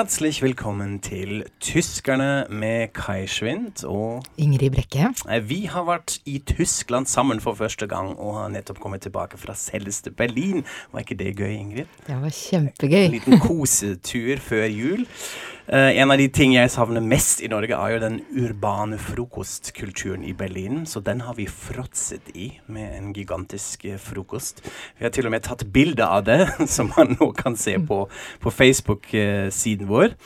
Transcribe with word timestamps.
Herzlich 0.00 0.40
velkommen 0.40 1.00
til 1.00 1.42
Tyskerne 1.60 2.46
med 2.48 2.88
Kai 2.96 3.26
Schwind 3.26 3.84
og 3.84 4.24
Ingrid 4.40 4.70
Brekke. 4.72 5.10
Vi 5.44 5.66
har 5.68 5.84
vært 5.84 6.14
i 6.24 6.38
Tyskland 6.38 7.04
sammen 7.06 7.40
for 7.44 7.52
første 7.58 7.84
gang 7.86 8.14
og 8.14 8.38
har 8.38 8.48
nettopp 8.48 8.80
kommet 8.80 9.04
tilbake 9.04 9.36
fra 9.36 9.52
selveste 9.52 10.08
Berlin. 10.10 10.64
Var 10.94 11.04
ikke 11.04 11.18
det 11.20 11.34
gøy, 11.36 11.52
Ingrid? 11.52 11.92
Det 12.06 12.16
var 12.16 12.32
kjempegøy. 12.32 13.04
En 13.10 13.12
liten 13.18 13.44
kosetur 13.44 14.40
før 14.40 14.64
jul. 14.72 15.04
Eh, 15.72 16.00
en 16.02 16.10
av 16.10 16.18
de 16.18 16.24
ting 16.34 16.56
jeg 16.56 16.70
savner 16.72 17.04
mest 17.04 17.44
i 17.46 17.48
Norge, 17.50 17.76
er 17.78 17.92
jo 17.92 17.98
den 18.02 18.16
urbane 18.42 18.96
frokostkulturen 18.98 20.24
i 20.26 20.32
Berlin. 20.34 20.80
Så 20.82 20.98
den 20.98 21.20
har 21.22 21.36
vi 21.38 21.46
fråtset 21.46 22.32
i 22.34 22.48
med 22.66 22.96
en 22.96 23.12
gigantisk 23.14 23.84
eh, 23.86 24.00
frokost. 24.02 24.64
Vi 24.98 25.06
har 25.06 25.14
til 25.14 25.30
og 25.30 25.34
med 25.36 25.46
tatt 25.46 25.62
bilde 25.70 26.02
av 26.02 26.24
det, 26.26 26.40
som 26.74 26.90
man 26.96 27.14
nå 27.20 27.30
kan 27.38 27.54
se 27.54 27.76
på, 27.78 28.00
på 28.42 28.50
Facebook-siden 28.50 29.86
vår. 29.86 30.18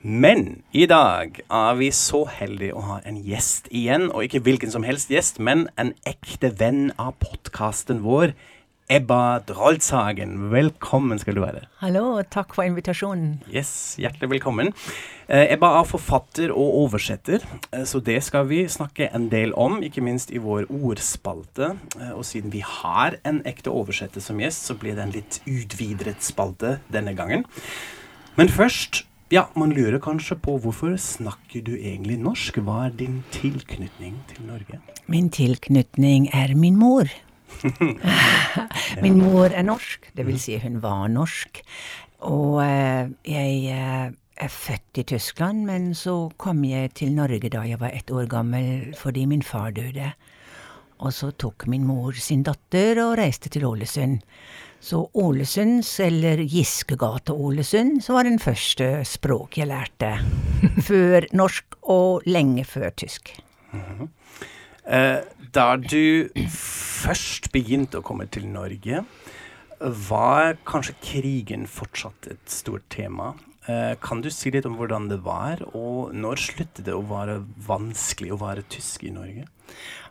Men 0.00 0.62
i 0.72 0.86
dag 0.88 1.42
er 1.44 1.76
vi 1.76 1.92
så 1.92 2.22
heldige 2.30 2.78
å 2.78 2.88
ha 2.88 2.98
en 3.04 3.20
gjest 3.20 3.68
igjen, 3.74 4.08
og 4.08 4.24
ikke 4.24 4.46
hvilken 4.48 4.72
som 4.72 4.86
helst 4.86 5.12
gjest, 5.12 5.42
men 5.44 5.68
en 5.76 5.92
ekte 6.08 6.54
venn 6.56 6.94
av 6.96 7.18
podkasten 7.20 8.00
vår. 8.06 8.32
Ebba 8.86 9.40
Drolshagen, 9.42 10.36
velkommen 10.52 11.18
skal 11.18 11.34
du 11.34 11.40
være. 11.42 11.64
Hallo, 11.80 12.20
takk 12.30 12.52
for 12.54 12.62
invitasjonen. 12.62 13.40
Yes, 13.50 13.96
hjertelig 13.98 14.28
velkommen. 14.36 14.70
Eh, 15.26 15.50
Ebba 15.56 15.72
er 15.80 15.88
forfatter 15.90 16.52
og 16.54 16.76
oversetter, 16.84 17.42
eh, 17.72 17.82
så 17.82 17.98
det 17.98 18.20
skal 18.22 18.46
vi 18.46 18.60
snakke 18.70 19.08
en 19.10 19.26
del 19.32 19.50
om, 19.58 19.80
ikke 19.82 20.04
minst 20.06 20.30
i 20.30 20.38
vår 20.38 20.70
ordspalte. 20.70 21.72
Eh, 21.98 22.14
og 22.14 22.22
siden 22.30 22.54
vi 22.54 22.62
har 22.62 23.18
en 23.26 23.42
ekte 23.42 23.74
oversetter 23.74 24.22
som 24.22 24.38
gjest, 24.38 24.70
så 24.70 24.78
blir 24.78 24.94
det 24.94 25.02
en 25.02 25.16
litt 25.18 25.40
utvidret 25.50 26.22
spalte 26.22 26.78
denne 26.86 27.18
gangen. 27.18 27.42
Men 28.38 28.46
først, 28.46 29.02
ja, 29.34 29.48
man 29.58 29.74
lurer 29.74 29.98
kanskje 29.98 30.38
på 30.38 30.60
hvorfor 30.62 30.94
snakker 30.94 31.66
du 31.66 31.74
egentlig 31.74 32.20
norsk? 32.22 32.62
Hva 32.62 32.86
er 32.86 32.94
din 32.94 33.24
tilknytning 33.34 34.22
til 34.30 34.46
Norge? 34.46 34.78
Min 35.10 35.26
tilknytning 35.34 36.30
er 36.30 36.54
min 36.54 36.78
mor. 36.78 37.10
min 39.04 39.18
mor 39.20 39.50
er 39.50 39.66
norsk, 39.66 40.10
det 40.16 40.26
vil 40.28 40.38
si 40.40 40.58
hun 40.62 40.80
var 40.82 41.08
norsk. 41.12 41.62
Og 42.26 42.62
eh, 42.64 43.10
jeg 43.28 43.58
eh, 43.72 44.14
er 44.36 44.52
født 44.52 45.00
i 45.00 45.06
Tyskland, 45.12 45.64
men 45.68 45.92
så 45.94 46.30
kom 46.40 46.64
jeg 46.64 46.94
til 47.00 47.14
Norge 47.16 47.50
da 47.52 47.64
jeg 47.68 47.80
var 47.80 47.94
ett 47.96 48.10
år 48.12 48.28
gammel 48.30 48.94
fordi 48.98 49.26
min 49.28 49.44
far 49.44 49.72
døde. 49.76 50.12
Og 51.04 51.12
så 51.12 51.30
tok 51.36 51.66
min 51.68 51.84
mor 51.84 52.16
sin 52.16 52.44
datter 52.46 53.00
og 53.02 53.18
reiste 53.20 53.52
til 53.52 53.66
Ålesund. 53.68 54.22
Så 54.80 55.00
Ålesunds, 55.18 55.88
eller 56.00 56.40
Giskegate-Ålesund, 56.44 58.00
så 58.04 58.16
var 58.16 58.28
den 58.28 58.38
første 58.38 59.00
språk 59.08 59.58
jeg 59.58 59.68
lærte. 59.72 60.12
Før 60.88 61.26
norsk 61.36 61.78
og 61.82 62.26
lenge 62.28 62.64
før 62.64 62.92
tysk. 62.96 63.32
Eh, 63.74 64.06
da 64.86 65.66
du 65.82 66.30
først 66.52 67.50
begynte 67.54 67.98
å 67.98 68.06
komme 68.06 68.28
til 68.30 68.46
Norge, 68.46 69.02
var 69.80 70.56
kanskje 70.68 70.94
krigen 71.02 71.66
fortsatt 71.68 72.30
et 72.30 72.52
stort 72.52 72.86
tema. 72.92 73.34
Eh, 73.66 73.96
kan 74.00 74.22
du 74.22 74.30
si 74.30 74.52
litt 74.54 74.66
om 74.68 74.76
hvordan 74.78 75.08
det 75.10 75.20
var, 75.26 75.62
og 75.74 76.14
når 76.14 76.38
sluttet 76.38 76.84
det 76.86 76.94
å 76.94 77.04
være 77.06 77.40
vanskelig 77.66 78.32
å 78.34 78.40
være 78.40 78.62
tysk 78.70 79.06
i 79.08 79.14
Norge? 79.14 79.46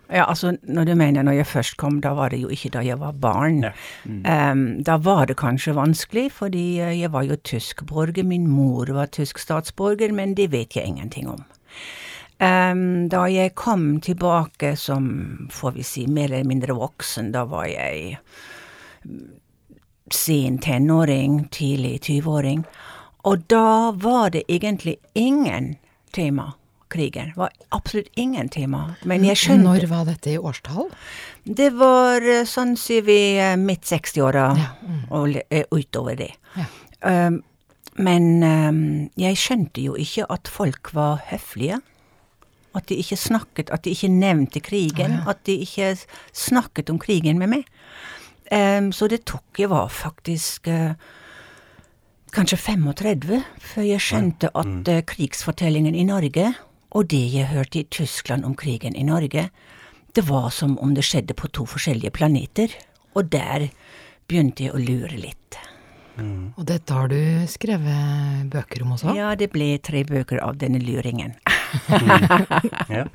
Ja, 0.05 0.27
altså 0.27 0.51
når 0.61 0.89
du 0.89 0.94
mener 0.99 1.23
når 1.25 1.39
jeg 1.39 1.49
først 1.49 1.78
kom, 1.81 2.01
da 2.03 2.11
var 2.13 2.29
det 2.29 2.41
jo 2.44 2.51
ikke 2.53 2.73
da 2.75 2.83
jeg 2.85 2.99
var 3.01 3.16
barn. 3.17 3.63
Ja. 3.66 3.72
Em, 4.05 4.66
da 4.85 4.99
var 5.01 5.31
det 5.31 5.38
kanskje 5.39 5.73
vanskelig, 5.78 6.28
fordi 6.35 6.66
eh, 6.83 6.97
jeg 6.99 7.13
var 7.16 7.25
jo 7.25 7.39
tysk 7.47 7.85
borger, 7.89 8.28
min 8.28 8.49
mor 8.51 8.91
var 8.94 9.09
tysk 9.16 9.39
statsborger, 9.41 10.13
men 10.13 10.35
det 10.38 10.51
vet 10.53 10.75
jeg 10.75 10.91
ingenting 10.91 11.31
om. 11.31 11.47
Em, 12.38 13.07
da 13.09 13.25
jeg 13.31 13.53
kom 13.56 14.01
tilbake 14.03 14.73
som, 14.75 15.47
får 15.51 15.78
vi 15.78 15.85
si, 15.88 16.03
mer 16.07 16.31
eller 16.34 16.47
mindre 16.47 16.75
voksen, 16.75 17.31
da 17.31 17.46
var 17.47 17.69
jeg 17.69 18.18
mm, 19.06 19.23
sen 20.12 20.59
tenåring, 20.59 21.46
tidlig 21.56 22.01
tyveåring, 22.09 22.66
og 23.25 23.47
da 23.50 23.91
var 23.96 24.35
det 24.35 24.44
egentlig 24.51 24.97
ingen 25.13 25.75
tema. 26.13 26.53
Krigen 26.91 27.31
var 27.35 27.50
absolutt 27.73 28.12
ingen 28.13 28.50
tema, 28.50 28.84
men 29.03 29.23
jeg 29.25 29.40
skjønte 29.41 29.66
Når 29.66 29.88
var 29.90 30.03
dette 30.06 30.35
i 30.35 30.38
årstall? 30.38 30.91
det 31.44 31.72
var 31.79 32.22
eh, 32.22 32.46
sånn 32.46 32.75
sier 32.78 33.02
vi 33.07 33.17
eh, 33.41 33.56
midt 33.57 33.88
60-åra 33.90 34.46
Ja, 34.59 34.69
mm. 34.85 35.02
og 35.09 35.40
eh, 35.50 35.66
utover 35.72 36.16
det. 36.19 36.31
Ja. 36.56 36.67
Um, 37.02 37.41
men 37.96 38.44
um, 38.44 38.79
jeg 39.17 39.40
skjønte 39.40 39.81
jo 39.81 39.96
ikke 39.97 40.28
at 40.29 40.52
folk 40.52 40.94
var 40.94 41.23
høflige. 41.31 41.79
At 42.75 42.89
de 42.91 42.97
ikke 42.99 43.17
snakket, 43.19 43.71
at 43.71 43.85
de 43.85 43.93
ikke 43.95 44.11
nevnte 44.11 44.61
krigen. 44.63 45.19
Å, 45.19 45.21
ja. 45.21 45.35
At 45.35 45.45
de 45.47 45.57
ikke 45.63 45.93
snakket 46.35 46.91
om 46.91 46.99
krigen 47.01 47.39
med 47.41 47.53
meg. 47.53 47.69
Um, 48.51 48.91
så 48.93 49.07
det 49.09 49.23
tok 49.25 49.57
jeg 49.57 49.71
var 49.71 49.87
faktisk 49.89 50.67
uh, 50.69 50.93
kanskje 52.35 52.59
35 52.61 53.39
før 53.71 53.87
jeg 53.87 54.03
skjønte 54.05 54.51
at 54.53 54.91
uh, 54.91 54.99
krigsfortellingen 55.09 55.97
i 55.97 56.05
Norge, 56.05 56.51
og 56.95 57.09
det 57.09 57.23
jeg 57.33 57.49
hørte 57.49 57.81
i 57.81 57.87
Tyskland 57.89 58.45
om 58.45 58.53
krigen 58.55 58.95
i 58.95 59.07
Norge, 59.07 59.47
det 60.15 60.23
var 60.29 60.51
som 60.53 60.77
om 60.79 60.93
det 60.95 61.03
skjedde 61.03 61.35
på 61.35 61.49
to 61.51 61.65
forskjellige 61.67 62.13
planeter. 62.15 62.71
Og 63.15 63.31
der 63.33 63.69
begynte 64.29 64.67
jeg 64.67 64.75
å 64.75 64.79
lure 64.79 65.17
litt. 65.17 65.57
Og 66.15 66.63
dette 66.67 66.95
har 66.95 67.09
du 67.11 67.19
skrevet 67.51 68.47
bøker 68.51 68.85
om 68.85 68.93
også? 68.95 69.15
Ja, 69.17 69.33
det 69.35 69.49
ble 69.51 69.73
tre 69.83 70.05
bøker 70.07 70.39
av 70.43 70.55
denne 70.61 70.79
luringen. 70.79 71.35
Ja. 72.89 73.05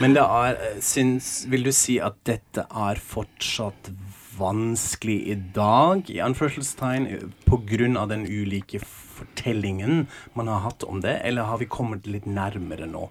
Men 0.00 0.14
det 0.16 0.22
er, 0.24 0.54
eh, 0.70 0.78
syns, 0.80 1.44
vil 1.52 1.64
du 1.66 1.72
si 1.76 1.98
at 2.00 2.16
dette 2.24 2.64
er 2.70 3.00
fortsatt 3.04 3.90
vanskelig 4.40 5.18
i 5.28 5.34
dag, 5.54 6.06
i 6.08 6.20
anførselstegn, 6.24 7.08
av 8.00 8.08
den 8.08 8.22
ulike 8.24 8.80
fortellingen 8.80 10.06
man 10.32 10.48
har 10.48 10.62
hatt 10.64 10.86
om 10.88 11.02
det, 11.04 11.18
eller 11.28 11.44
har 11.50 11.58
vi 11.60 11.68
kommet 11.68 12.06
litt 12.08 12.24
nærmere 12.24 12.88
nå, 12.88 13.10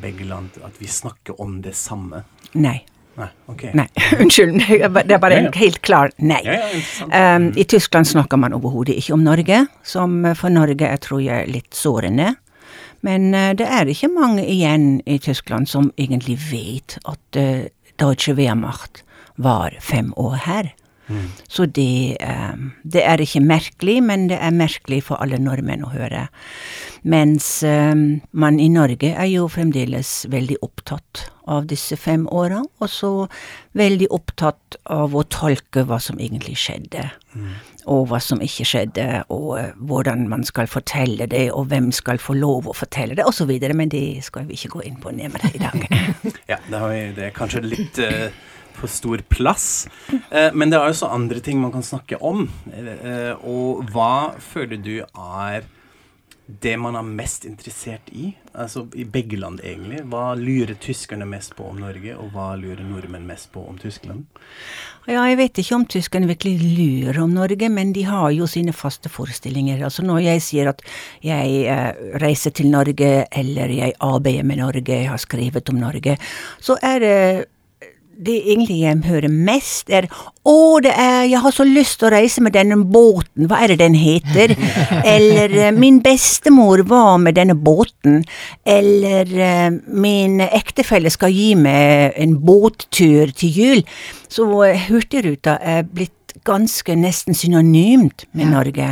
begge 0.00 0.24
land, 0.24 0.56
at 0.64 0.78
vi 0.80 0.88
snakker 0.88 1.36
om 1.40 1.60
det 1.60 1.74
samme? 1.76 2.22
Nei. 2.54 2.78
Nei, 3.20 3.26
ok. 3.52 3.66
Nei, 3.76 3.84
unnskyld. 4.24 4.56
Det 4.64 4.78
er 4.80 5.18
bare- 5.20 5.34
er 5.36 5.42
en 5.42 5.52
helt 5.52 5.82
klar 5.84 6.08
nei. 6.16 6.38
Ja, 6.46 6.54
ja. 6.72 7.36
Um, 7.36 7.50
I 7.60 7.66
Tyskland 7.68 8.08
snakker 8.08 8.40
man 8.40 8.54
overhodet 8.56 8.96
ikke 8.96 9.12
om 9.18 9.26
Norge, 9.26 9.66
som 9.84 10.22
for 10.38 10.48
Norge 10.48 10.88
er, 10.88 10.96
tror 10.96 11.20
jeg, 11.20 11.50
litt 11.52 11.76
sårende. 11.76 12.30
Men 13.02 13.34
eh, 13.34 13.52
det 13.58 13.66
er 13.66 13.90
ikke 13.90 14.12
mange 14.12 14.44
igjen 14.46 15.00
i 15.06 15.18
Tyskland 15.22 15.68
som 15.70 15.90
egentlig 15.98 16.38
vet 16.50 16.98
at 17.02 17.38
uh, 17.38 17.66
Deutsche 18.00 18.34
Wehrmacht 18.38 19.02
var 19.36 19.74
fem 19.80 20.12
år 20.16 20.38
her. 20.46 20.72
Så 21.48 21.66
det, 21.66 22.16
eh, 22.20 22.54
det 22.82 23.04
er 23.04 23.20
ikke 23.20 23.40
merkelig, 23.40 24.02
men 24.02 24.28
det 24.30 24.38
er 24.40 24.54
merkelig 24.54 25.02
for 25.08 25.20
alle 25.22 25.38
nordmenn 25.38 25.84
å 25.84 25.92
høre. 25.92 26.28
Mens 27.02 27.62
eh, 27.66 27.94
man 28.30 28.60
i 28.62 28.68
Norge 28.70 29.10
er 29.10 29.28
jo 29.32 29.48
fremdeles 29.50 30.22
veldig 30.30 30.60
opptatt 30.62 31.26
av 31.50 31.66
disse 31.66 31.96
fem 31.98 32.28
åra, 32.30 32.60
og 32.62 32.90
så 32.90 33.10
veldig 33.78 34.06
opptatt 34.14 34.78
av 34.94 35.16
å 35.16 35.24
tolke 35.26 35.82
hva 35.88 35.98
som 36.02 36.20
egentlig 36.22 36.54
skjedde. 36.62 37.08
Og 37.90 38.06
hva 38.12 38.20
som 38.22 38.38
ikke 38.44 38.66
skjedde, 38.68 39.06
og 39.34 39.56
eh, 39.58 39.72
hvordan 39.82 40.28
man 40.30 40.46
skal 40.46 40.70
fortelle 40.70 41.26
det, 41.26 41.48
og 41.50 41.72
hvem 41.72 41.90
skal 41.94 42.22
få 42.22 42.38
lov 42.38 42.70
å 42.70 42.76
fortelle 42.76 43.18
det, 43.18 43.26
osv. 43.26 43.50
Men 43.74 43.90
det 43.90 44.22
skal 44.28 44.46
vi 44.46 44.58
ikke 44.58 44.76
gå 44.76 44.86
inn 44.86 45.02
på 45.02 45.14
nærmere 45.16 45.52
i 45.54 45.62
dag. 45.62 45.86
Ja, 46.52 46.58
det, 46.68 47.22
er 47.22 47.34
kanskje 47.34 47.62
litt 47.64 47.98
eh, 48.02 48.30
for 48.76 48.90
stor 48.90 49.22
plass. 49.32 49.88
Eh, 50.30 50.50
men 50.54 50.70
det 50.70 50.78
er 50.78 50.90
også 50.90 51.10
andre 51.10 51.40
ting 51.42 51.60
man 51.62 51.72
kan 51.74 51.84
snakke 51.86 52.18
om. 52.22 52.46
Eh, 52.70 53.32
og 53.42 53.86
hva 53.90 54.34
føler 54.42 54.80
du 54.82 54.96
er 55.02 55.64
det 56.60 56.74
man 56.80 56.96
er 56.98 57.06
mest 57.06 57.44
interessert 57.48 58.10
i? 58.12 58.32
Altså 58.52 58.84
i 58.98 59.04
begge 59.08 59.38
land, 59.40 59.60
egentlig. 59.64 60.02
Hva 60.12 60.32
lurer 60.36 60.74
tyskerne 60.80 61.26
mest 61.28 61.54
på 61.56 61.64
om 61.70 61.78
Norge, 61.80 62.16
og 62.18 62.34
hva 62.34 62.52
lurer 62.60 62.82
nordmenn 62.84 63.24
mest 63.28 63.52
på 63.54 63.62
om 63.68 63.78
Tyskland? 63.80 64.26
Ja, 65.08 65.24
jeg 65.26 65.38
vet 65.40 65.58
ikke 65.58 65.78
om 65.78 65.86
tyskerne 65.90 66.28
virkelig 66.30 66.72
lurer 66.76 67.22
om 67.24 67.32
Norge, 67.34 67.70
men 67.72 67.94
de 67.96 68.04
har 68.06 68.30
jo 68.36 68.46
sine 68.50 68.74
faste 68.76 69.10
forestillinger. 69.10 69.82
Altså 69.86 70.04
når 70.06 70.20
jeg 70.26 70.44
sier 70.44 70.70
at 70.74 70.84
jeg 71.24 71.64
eh, 71.72 72.04
reiser 72.22 72.54
til 72.54 72.70
Norge, 72.70 73.12
eller 73.32 73.72
jeg 73.72 73.96
arbeider 73.98 74.46
med 74.46 74.62
Norge, 74.62 74.84
jeg 74.92 75.10
har 75.10 75.22
skrevet 75.22 75.72
om 75.72 75.80
Norge, 75.82 76.18
så 76.60 76.78
er 76.82 77.02
det 77.02 77.16
det 78.26 78.38
egentlig 78.52 78.80
jeg 78.82 79.02
hører 79.06 79.28
mest, 79.28 79.90
er 79.90 80.08
'Å, 80.44 80.80
det 80.82 80.92
er 80.96 81.22
Jeg 81.22 81.40
har 81.40 81.52
så 81.52 81.64
lyst 81.64 81.98
til 81.98 82.08
å 82.08 82.14
reise 82.14 82.42
med 82.42 82.52
denne 82.52 82.76
båten, 82.84 83.46
hva 83.46 83.62
er 83.62 83.68
det 83.68 83.78
den 83.78 83.94
heter?' 83.94 84.56
Eller 85.16 85.50
eh, 85.50 85.70
'Min 85.72 86.00
bestemor 86.02 86.82
var 86.88 87.18
med 87.18 87.34
denne 87.34 87.54
båten', 87.54 88.24
eller 88.66 89.26
eh, 89.26 89.70
'Min 89.86 90.40
ektefelle 90.40 91.10
skal 91.10 91.30
gi 91.30 91.54
meg 91.54 92.12
en 92.16 92.38
båttur 92.38 93.32
til 93.34 93.50
jul'. 93.50 93.84
Så 94.28 94.48
eh, 94.64 94.88
Hurtigruta 94.88 95.58
er 95.60 95.82
blitt 95.82 96.12
blitt 96.21 96.21
ganske 96.44 96.94
nesten 96.98 97.34
synonymt 97.36 98.24
med 98.32 98.50
Norge. 98.52 98.88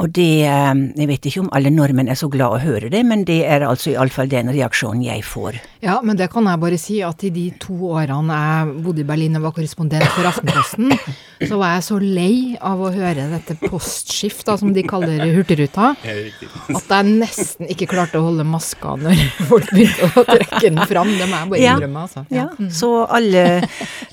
Og 0.00 0.10
det 0.16 0.44
eh, 0.48 0.74
Jeg 0.96 1.08
vet 1.08 1.26
ikke 1.28 1.40
om 1.44 1.50
alle 1.52 1.70
nordmenn 1.72 2.08
er 2.10 2.18
så 2.18 2.28
glad 2.32 2.56
å 2.56 2.60
høre 2.62 2.88
det, 2.92 3.02
men 3.06 3.24
det 3.28 3.40
er 3.46 3.64
altså 3.66 3.92
iallfall 3.92 4.28
den 4.32 4.50
reaksjonen 4.54 5.02
jeg 5.06 5.24
får. 5.26 5.58
Ja, 5.82 5.98
men 6.02 6.16
det 6.16 6.30
kan 6.32 6.46
jeg 6.46 6.60
bare 6.62 6.78
si, 6.78 7.00
at 7.02 7.22
i 7.26 7.30
de 7.34 7.48
to 7.60 7.74
årene 7.96 8.36
jeg 8.38 8.82
bodde 8.84 9.02
i 9.02 9.08
Berlin 9.08 9.36
og 9.40 9.48
var 9.48 9.54
korrespondent 9.56 10.06
for 10.14 10.28
Aftenposten, 10.30 10.92
så 11.48 11.58
var 11.58 11.74
jeg 11.76 11.86
så 11.88 11.98
lei 12.02 12.34
av 12.62 12.80
å 12.86 12.92
høre 12.94 13.28
dette 13.32 13.56
postskift, 13.64 14.44
da, 14.46 14.56
som 14.60 14.72
de 14.74 14.84
kaller 14.86 15.24
Hurtigruta, 15.34 15.92
at 15.98 16.92
jeg 16.94 17.16
nesten 17.18 17.66
ikke 17.72 17.88
klarte 17.90 18.20
å 18.20 18.26
holde 18.28 18.46
maska 18.46 18.94
når 19.02 19.18
folk 19.50 19.68
begynte 19.74 20.10
å 20.22 20.24
trekke 20.28 20.62
den 20.68 20.80
fram. 20.86 21.10
Det 21.18 21.26
må 21.28 21.40
jeg 21.42 21.50
bare 21.54 21.62
Ja. 21.62 21.74
innrømme, 21.76 22.06
altså. 22.06 22.24
Ja, 22.30 22.46
så 22.70 22.92
alle 23.10 23.42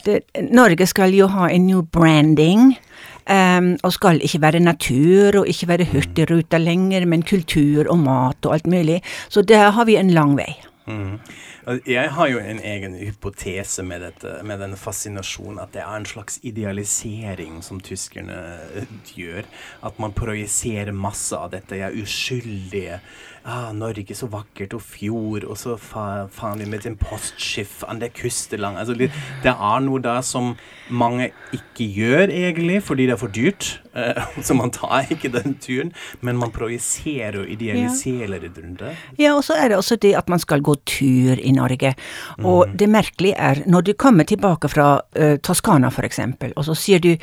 det, 0.05 0.23
Norge 0.49 0.87
skal 0.89 1.13
jo 1.13 1.27
ha 1.29 1.47
en 1.53 1.67
new 1.69 1.83
branding. 1.85 2.48
Um, 3.29 3.75
og 3.85 3.93
skal 3.93 4.23
ikke 4.25 4.41
være 4.41 4.59
natur 4.63 5.43
og 5.43 5.49
ikke 5.51 5.67
være 5.69 5.85
hurtigruta 5.91 6.57
lenger, 6.57 7.05
men 7.05 7.21
kultur 7.21 7.85
og 7.91 7.99
mat 8.01 8.47
og 8.49 8.55
alt 8.55 8.67
mulig. 8.67 9.03
Så 9.29 9.43
der 9.45 9.69
har 9.75 9.85
vi 9.85 9.99
en 10.01 10.09
lang 10.09 10.33
vei. 10.39 10.49
Mm. 10.89 11.19
Jeg 11.85 12.09
har 12.15 12.29
jo 12.31 12.39
en 12.41 12.59
egen 12.65 12.95
hypotese 12.97 13.83
med, 13.85 14.01
dette, 14.01 14.31
med 14.47 14.57
denne 14.63 14.77
fascinasjonen, 14.79 15.59
at 15.61 15.75
det 15.75 15.83
er 15.83 15.97
en 15.99 16.07
slags 16.09 16.39
idealisering 16.41 17.59
som 17.65 17.81
tyskerne 17.83 18.37
eh, 18.79 18.89
gjør. 19.13 19.45
At 19.85 19.99
man 20.01 20.15
projiserer 20.17 20.95
masse 20.95 21.37
av 21.37 21.51
dette. 21.53 21.77
Jeg 21.77 21.91
er 21.91 22.01
uskyldige. 22.01 22.97
Ah, 23.47 23.71
Norge 23.75 24.15
så 24.15 24.27
vakkert, 24.31 24.73
og 24.75 24.83
fjord, 24.83 25.45
og 25.47 25.57
så 25.59 25.77
fa 25.79 26.27
faen 26.33 26.59
vi 26.59 26.67
med 26.69 26.85
en 26.85 26.97
postskiff 26.99 27.83
an 27.87 28.01
der 28.01 28.11
kyste. 28.15 28.59
Altså, 28.59 28.95
det 28.97 29.09
er 29.51 29.85
noe 29.85 30.01
der 30.03 30.21
som 30.25 30.55
mange 30.89 31.29
ikke 31.55 31.87
gjør, 31.95 32.33
egentlig, 32.33 32.81
fordi 32.83 33.07
det 33.07 33.15
er 33.15 33.21
for 33.21 33.31
dyrt. 33.35 33.69
Eh, 33.95 34.27
så 34.45 34.57
man 34.57 34.73
tar 34.75 35.07
ikke 35.11 35.31
den 35.33 35.55
turen, 35.61 35.93
men 36.21 36.39
man 36.41 36.51
projiserer 36.55 37.41
og 37.43 37.49
idealiserer 37.49 38.43
det 38.43 38.51
rundt 38.57 38.83
det. 38.83 38.93
Ja, 39.21 39.33
og 39.37 39.43
så 39.47 39.57
er 39.57 39.71
det 39.71 39.79
også 39.79 39.99
det 40.01 40.15
at 40.19 40.29
man 40.29 40.43
skal 40.43 40.61
gå 40.65 40.75
tur 40.89 41.39
i 41.39 41.55
Norge. 41.55 41.95
Og 42.43 42.75
det 42.79 42.89
merkelige 42.89 43.37
er, 43.37 43.63
når 43.65 43.89
du 43.89 43.93
kommer 43.93 44.27
tilbake 44.27 44.69
fra 44.69 44.91
uh, 44.99 45.35
Toskana 45.43 45.89
for 45.93 46.07
eksempel, 46.07 46.53
og 46.55 46.67
så 46.67 46.77
sier 46.77 46.99
du 47.03 47.15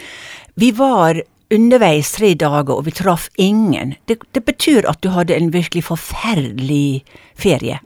vi 0.56 0.70
var 0.72 1.20
underveis 1.54 2.10
tre 2.16 2.32
dager 2.38 2.74
og 2.74 2.86
vi 2.86 2.94
traff 2.96 3.28
ingen. 3.38 3.94
Det, 4.08 4.18
det 4.34 4.42
betyr 4.46 4.88
at 4.90 5.02
du 5.04 5.12
hadde 5.14 5.36
en 5.36 5.52
virkelig 5.54 5.84
forferdelig 5.88 7.04
ferie. 7.38 7.78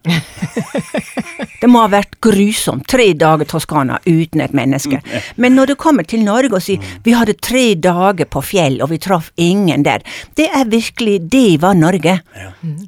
det 1.60 1.68
må 1.68 1.82
ha 1.84 1.90
vært 1.92 2.18
grusomt. 2.22 2.86
Tre 2.90 3.10
dager 3.18 3.48
Toskana 3.50 3.98
uten 4.06 4.44
et 4.44 4.54
menneske. 4.56 5.00
Men 5.36 5.56
når 5.58 5.72
du 5.72 5.74
kommer 5.80 6.06
til 6.08 6.24
Norge 6.26 6.56
og 6.56 6.64
sier 6.64 6.84
vi 7.04 7.14
hadde 7.16 7.36
tre 7.40 7.74
dager 7.74 8.28
på 8.30 8.42
fjell 8.44 8.80
og 8.80 8.92
vi 8.92 9.00
traff 9.02 9.30
ingen 9.40 9.84
der, 9.86 10.04
det 10.38 10.48
er 10.54 10.68
virkelig 10.70 11.18
Det 11.30 11.60
var 11.62 11.74
Norge. 11.74 12.20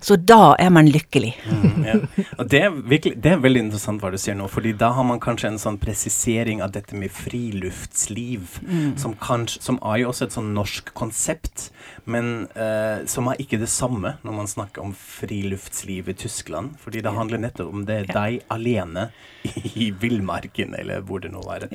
Så 0.02 0.16
da 0.16 0.54
er 0.58 0.70
man 0.70 0.88
lykkelig. 0.90 1.32
Mm, 1.46 1.84
ja. 1.86 1.98
Og 2.38 2.48
det 2.50 2.62
er, 2.66 2.70
virkelig, 2.70 3.16
det 3.22 3.32
er 3.32 3.42
veldig 3.42 3.64
interessant 3.66 4.02
hva 4.02 4.10
du 4.12 4.18
sier 4.20 4.36
nå, 4.38 4.48
fordi 4.50 4.72
da 4.78 4.92
har 4.96 5.06
man 5.06 5.20
kanskje 5.22 5.52
en 5.52 5.60
sånn 5.60 5.78
presisering 5.82 6.62
av 6.64 6.72
dette 6.74 6.96
med 6.98 7.12
friluftsliv, 7.14 8.58
som, 9.00 9.14
kanskje, 9.20 9.62
som 9.64 9.78
er 9.82 10.02
jo 10.02 10.10
også 10.12 10.28
et 10.28 10.36
sånn 10.36 10.52
norsk 10.56 10.92
konsept, 10.98 11.70
men 12.04 12.48
eh, 12.58 13.04
som 13.06 13.28
er 13.30 13.40
ikke 13.42 13.60
det 13.62 13.70
samme 13.70 14.16
når 14.26 14.34
man 14.34 14.50
snakker 14.50 14.82
om 14.82 14.94
friluftsliv 14.96 16.08
i 16.10 16.16
Tyskland, 16.18 16.76
fordi 16.82 17.02
det 17.04 17.14
handler 17.14 17.42
nettopp 17.42 17.70
om 17.72 17.84
det 17.86 17.98
er 18.00 18.10
deg 18.10 18.38
alene 18.52 19.08
i 19.78 19.90
villmarken, 19.90 20.74
eller 20.78 21.04
hvor 21.06 21.22
det 21.22 21.32
nå 21.34 21.42
er. 21.54 21.68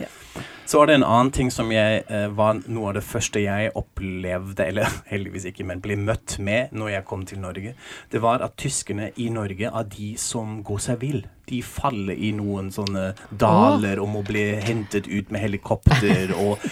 Så 0.68 0.81
var 0.81 0.89
det 0.89 0.97
en 1.00 1.07
annen 1.07 1.31
ting 1.31 1.51
som 1.53 1.71
jeg 1.71 2.03
eh, 2.12 2.27
var 2.35 2.59
noe 2.65 2.91
av 2.91 2.97
det 3.00 3.06
første 3.07 3.44
jeg 3.44 3.71
opplevde, 3.79 4.68
eller 4.68 5.00
heldigvis 5.13 5.47
ikke, 5.51 5.68
men 5.69 5.83
ble 5.83 6.00
møtt 6.01 6.38
med 6.44 6.75
når 6.75 6.97
jeg 6.97 7.07
kom 7.07 7.25
til 7.27 7.41
Norge. 7.44 7.77
Det 8.12 8.24
var 8.24 8.44
at 8.44 8.59
tyskerne 8.59 9.13
i 9.15 9.29
Norge 9.31 9.71
er 9.71 9.91
de 9.95 10.13
som 10.19 10.62
går 10.68 10.83
seg 10.89 11.01
vill. 11.03 11.25
De 11.48 11.62
faller 11.64 12.18
i 12.18 12.34
noen 12.36 12.70
sånne 12.74 13.14
daler 13.40 14.02
og 14.04 14.10
må 14.12 14.24
bli 14.28 14.44
hentet 14.64 15.08
ut 15.08 15.32
med 15.32 15.44
helikopter 15.44 16.34
og 16.36 16.64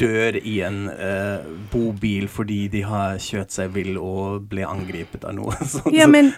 dør 0.00 0.38
i 0.40 0.54
en 0.64 0.86
eh, 0.92 1.44
bobil 1.72 2.28
fordi 2.32 2.62
de 2.72 2.84
har 2.88 3.18
kjørt 3.22 3.52
seg 3.52 3.74
vill 3.74 3.98
og 4.00 4.46
ble 4.50 4.64
angrepet 4.66 5.26
av 5.28 5.36
noe. 5.36 5.56
sånt. 5.74 5.92
Ja, 5.94 6.08
men 6.10 6.32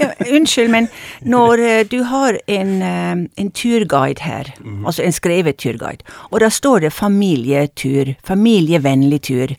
ja, 0.00 0.12
Unnskyld, 0.26 0.72
men 0.72 0.88
når 1.24 1.62
uh, 1.62 1.82
du 1.90 1.98
har 2.08 2.38
en, 2.50 2.72
uh, 2.80 3.26
en 3.36 3.50
turguide 3.52 4.24
her, 4.24 4.52
altså 4.84 5.04
en 5.04 5.14
skrevet 5.14 5.60
turguide, 5.60 6.06
og 6.30 6.40
da 6.42 6.50
står 6.52 6.86
det 6.86 6.94
familietur, 6.96 8.14
familievennlig 8.26 9.20
tur, 9.28 9.54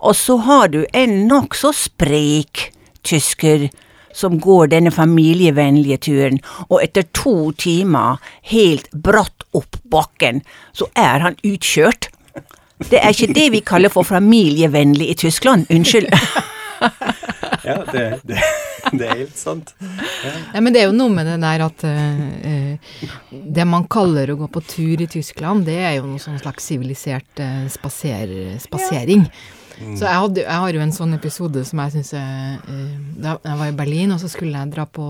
og 0.00 0.16
så 0.18 0.38
har 0.48 0.74
du 0.74 0.82
en 0.96 1.16
nokså 1.30 1.72
sprek 1.76 2.70
tysker 3.06 3.70
som 4.16 4.38
går 4.40 4.70
denne 4.72 4.92
familievennlige 4.94 6.00
turen, 6.06 6.40
og 6.68 6.80
etter 6.82 7.06
to 7.16 7.52
timer, 7.58 8.20
helt 8.50 8.90
bratt 8.92 9.46
opp 9.56 9.80
bakken, 9.90 10.42
så 10.72 10.90
er 10.98 11.26
han 11.26 11.38
utkjørt. 11.46 12.10
Det 12.90 13.00
er 13.02 13.12
ikke 13.12 13.34
det 13.36 13.50
vi 13.52 13.60
kaller 13.66 13.92
for 13.92 14.08
familievennlig 14.08 15.10
i 15.12 15.18
Tyskland, 15.26 15.68
unnskyld. 15.70 16.08
Ja, 17.64 17.84
det, 17.92 18.20
det, 18.24 18.38
det 18.92 19.06
er 19.06 19.18
helt 19.18 19.36
sant. 19.36 19.74
Nei, 19.80 20.62
men 20.64 20.72
det 20.72 20.82
er 20.82 20.88
jo 20.88 20.96
noe 20.96 21.12
med 21.12 21.28
det 21.28 21.36
der 21.42 21.64
at 21.66 21.84
eh, 21.84 22.94
det 23.30 23.66
man 23.68 23.84
kaller 23.90 24.32
å 24.32 24.38
gå 24.40 24.48
på 24.54 24.62
tur 24.64 25.02
i 25.04 25.08
Tyskland, 25.10 25.66
det 25.68 25.76
er 25.76 25.98
jo 25.98 26.08
noe 26.08 26.22
sånn 26.22 26.40
slags 26.40 26.70
sivilisert 26.70 27.42
uh, 27.42 27.66
spaser, 27.70 28.32
spasering. 28.62 29.26
Så 29.80 30.04
jeg, 30.04 30.20
hadde, 30.22 30.42
jeg 30.44 30.62
har 30.62 30.76
jo 30.76 30.82
en 30.84 30.92
sånn 30.94 31.16
episode 31.16 31.62
som 31.64 31.80
jeg 31.84 31.94
syns 31.94 32.10
eh, 32.18 32.72
Da 33.20 33.36
jeg 33.38 33.60
var 33.62 33.70
i 33.70 33.76
Berlin, 33.78 34.12
og 34.12 34.20
så 34.20 34.28
skulle 34.28 34.58
jeg 34.58 34.72
dra 34.74 34.84
på 34.84 35.06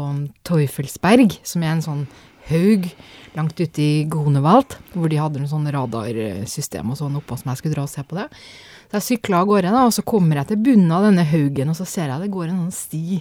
Teufelsberg, 0.47 1.35
som 1.47 1.65
er 1.67 1.75
en 1.75 1.85
sånn 1.85 2.05
haug 2.51 2.87
langt 3.37 3.61
ute 3.61 3.83
i 3.83 4.05
Grunewald, 4.11 4.75
hvor 4.95 5.11
de 5.11 5.19
hadde 5.21 5.43
en 5.43 5.51
sånn 5.51 5.69
radarsystem 5.71 6.91
og 6.91 6.99
sånn 6.99 7.19
oppå 7.21 7.39
som 7.39 7.53
jeg 7.53 7.61
skulle 7.61 7.77
dra 7.77 7.87
og 7.87 7.93
se 7.93 8.03
på 8.07 8.19
det. 8.19 8.27
Så 8.91 8.99
jeg 8.99 9.07
sykla 9.07 9.43
av 9.43 9.51
gårde, 9.51 9.71
da, 9.71 9.85
og 9.87 9.95
så 9.95 10.03
kommer 10.03 10.41
jeg 10.41 10.51
til 10.51 10.63
bunnen 10.67 10.91
av 10.95 11.07
denne 11.07 11.27
haugen, 11.31 11.71
og 11.71 11.79
så 11.79 11.87
ser 11.87 12.11
jeg 12.11 12.25
det 12.25 12.33
går 12.35 12.49
en 12.49 12.65
sånn 12.65 12.75
sti 12.75 13.21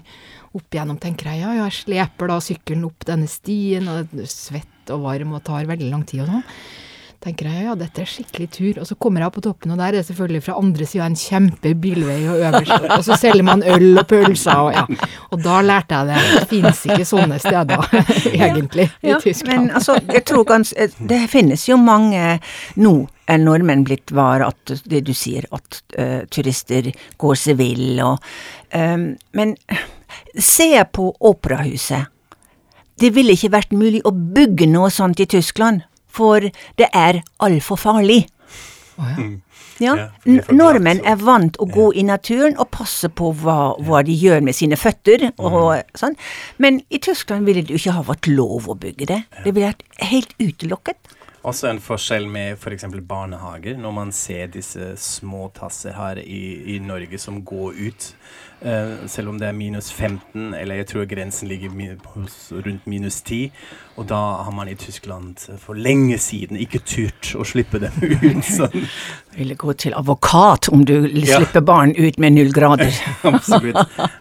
opp 0.57 0.73
igjennom, 0.73 0.97
tenker 1.01 1.29
jeg. 1.29 1.43
Ja, 1.43 1.53
jeg 1.59 1.77
sleper 1.77 2.31
da 2.31 2.39
sykkelen 2.41 2.87
opp 2.87 3.05
denne 3.05 3.29
stien, 3.29 3.89
og 3.91 4.09
det 4.09 4.25
er 4.25 4.31
svett 4.33 4.93
og 4.95 5.03
varm 5.05 5.35
og 5.37 5.43
tar 5.45 5.69
veldig 5.69 5.91
lang 5.91 6.05
tid 6.09 6.23
og 6.25 6.31
sånn. 6.31 6.47
Tenker 7.19 7.49
jeg, 7.49 7.65
ja, 7.65 7.73
dette 7.75 7.99
er 7.99 8.07
skikkelig 8.07 8.45
tur. 8.55 8.77
Og 8.79 8.87
så 8.87 8.95
kommer 8.95 9.19
jeg 9.19 9.27
opp 9.27 9.35
på 9.35 9.43
toppen, 9.43 9.73
og 9.73 9.79
der 9.81 9.89
er 9.89 9.97
det 9.97 10.05
selvfølgelig 10.07 10.43
fra 10.45 10.55
andre 10.61 10.85
sida 10.87 11.07
en 11.09 11.17
kjempe 11.19 11.73
bilvei, 11.83 12.19
og 12.31 12.39
øverst, 12.47 12.85
og 12.95 13.03
så 13.03 13.17
selger 13.19 13.43
man 13.43 13.63
øl 13.67 13.99
og 13.99 14.05
pølser, 14.07 14.61
og 14.63 14.71
ja. 14.77 14.85
Og 15.35 15.43
da 15.43 15.57
lærte 15.65 15.99
jeg 15.99 16.07
det. 16.07 16.21
Det 16.37 16.45
fins 16.53 16.85
ikke 16.87 17.07
sånne 17.09 17.39
steder, 17.43 17.83
egentlig, 18.47 18.87
i 19.03 19.11
Ja, 19.11 19.19
Tyskland. 19.19 19.65
Men 19.65 19.75
altså, 19.75 19.97
jeg 20.07 20.23
tror 20.31 20.47
gans, 20.47 20.71
det 21.11 21.21
finnes 21.31 21.67
jo 21.67 21.75
mange 21.81 22.39
Nå 22.79 22.93
er 23.29 23.41
nordmenn 23.41 23.83
blitt 23.85 24.13
var 24.15 24.41
at 24.47 24.71
det 24.89 25.03
du 25.05 25.11
sier, 25.13 25.45
at 25.53 25.81
eh, 25.99 26.21
turister 26.31 26.87
går 27.19 27.35
seg 27.37 27.59
vill 27.59 27.99
og 28.01 28.23
ehm, 28.73 29.11
Men 29.37 29.53
se 30.39 30.71
på 30.93 31.11
operahuset. 31.19 32.07
Det 32.99 33.11
ville 33.15 33.35
ikke 33.35 33.51
vært 33.53 33.75
mulig 33.75 34.01
å 34.07 34.11
bygge 34.11 34.67
noe 34.71 34.89
sånt 34.91 35.21
i 35.23 35.27
Tyskland, 35.29 35.85
for 36.09 36.43
det 36.79 36.89
er 36.95 37.21
altfor 37.45 37.79
farlig. 37.79 38.25
Oh, 38.99 39.05
ja. 39.15 39.29
Ja, 39.79 39.93
Nordmenn 40.51 40.99
er 41.07 41.21
vant 41.23 41.55
å 41.63 41.67
gå 41.71 41.85
i 41.95 42.03
naturen 42.03 42.57
og 42.59 42.67
passe 42.75 43.07
på 43.07 43.29
hva, 43.39 43.77
hva 43.79 44.01
de 44.03 44.11
gjør 44.11 44.43
med 44.43 44.57
sine 44.57 44.75
føtter 44.75 45.29
og 45.37 45.69
sånn. 45.95 46.17
Men 46.59 46.81
i 46.91 46.99
Tyskland 46.99 47.47
ville 47.47 47.63
det 47.63 47.77
jo 47.77 47.79
ikke 47.79 47.95
ha 47.95 48.03
vært 48.09 48.27
lov 48.27 48.67
å 48.67 48.75
bygge 48.75 49.07
det. 49.07 49.21
Det 49.45 49.53
ville 49.53 49.69
vært 49.69 49.85
helt 50.11 50.35
utelukket. 50.41 50.99
Også 51.47 51.69
en 51.69 51.79
forskjell 51.79 52.25
med 52.27 52.57
f.eks. 52.59 52.83
barnehager. 53.07 53.77
Når 53.79 53.91
man 53.95 54.11
ser 54.11 54.47
disse 54.51 54.91
små 54.99 55.45
tasser 55.55 55.93
her 55.95 56.19
i, 56.19 56.39
i 56.75 56.79
Norge 56.83 57.15
som 57.21 57.37
går 57.47 57.77
ut, 57.79 58.07
uh, 58.65 59.07
selv 59.07 59.29
om 59.31 59.37
det 59.39 59.47
er 59.47 59.55
minus 59.55 59.87
15, 59.95 60.49
eller 60.59 60.81
jeg 60.81 60.87
tror 60.91 61.05
grensen 61.07 61.47
ligger 61.47 61.71
hos 62.11 62.35
rundt 62.51 62.85
minus 62.91 63.21
10, 63.23 63.53
og 63.95 64.09
da 64.11 64.19
har 64.43 64.51
man 64.51 64.67
i 64.67 64.75
Tyskland 64.75 65.45
for 65.63 65.79
lenge 65.79 66.17
siden 66.19 66.59
ikke 66.59 66.81
turt 66.83 67.31
å 67.39 67.47
slippe 67.47 67.79
dem 67.85 67.95
ut. 68.19 68.43
sånn. 68.43 68.75
Ville 69.39 69.55
gå 69.55 69.73
til 69.79 69.95
advokat 69.95 70.67
om 70.75 70.83
du 70.83 71.07
slipper 71.07 71.61
Ja. 71.61 71.65
barn 71.71 71.95
ut 71.95 72.19
med 72.19 72.35
null 72.35 72.51
grader. 72.51 72.91
Absolutt. 73.31 73.79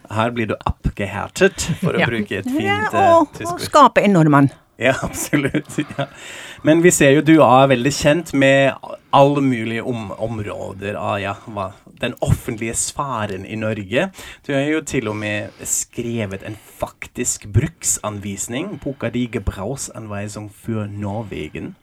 Her 0.09 0.31
blir 0.31 0.53
du 0.53 0.55
abgehärtet, 0.63 1.67
for 1.83 1.99
å 1.99 1.99
Ja. 1.99 2.07
bruke 2.07 2.39
et 2.39 2.47
fint 2.47 2.95
uh, 2.95 3.27
tysk 3.35 3.43
ord. 3.43 3.43
Ja, 3.43 3.51
og, 3.51 3.53
og 3.59 3.67
skape 3.67 4.07
en 4.07 4.15
nordmann. 4.15 4.49
Ja, 4.87 4.93
absolutt. 5.01 5.77
Ja. 5.97 6.05
Men 6.63 6.81
vi 6.83 6.91
ser 6.91 7.11
jo 7.11 7.23
du 7.25 7.41
er 7.43 7.67
veldig 7.67 7.91
kjent 7.91 8.29
med 8.33 8.77
alle 9.11 9.41
mulige 9.43 9.83
om 9.83 10.11
områder 10.11 10.95
av 10.95 11.17
ja, 11.19 11.33
hva, 11.51 11.71
den 11.99 12.15
offentlige 12.23 12.77
sfæren 12.79 13.43
i 13.43 13.57
Norge. 13.59 14.09
Du 14.47 14.53
har 14.53 14.63
jo 14.69 14.79
til 14.87 15.11
og 15.11 15.17
med 15.19 15.59
skrevet 15.67 16.45
en 16.47 16.55
faktisk 16.79 17.49
bruksanvisning, 17.51 18.77
Boka 18.83 19.09
di 19.09 19.27
Gebrauchsanweisung 19.33 20.47
für 20.63 20.87
Norwegen. 20.87 21.75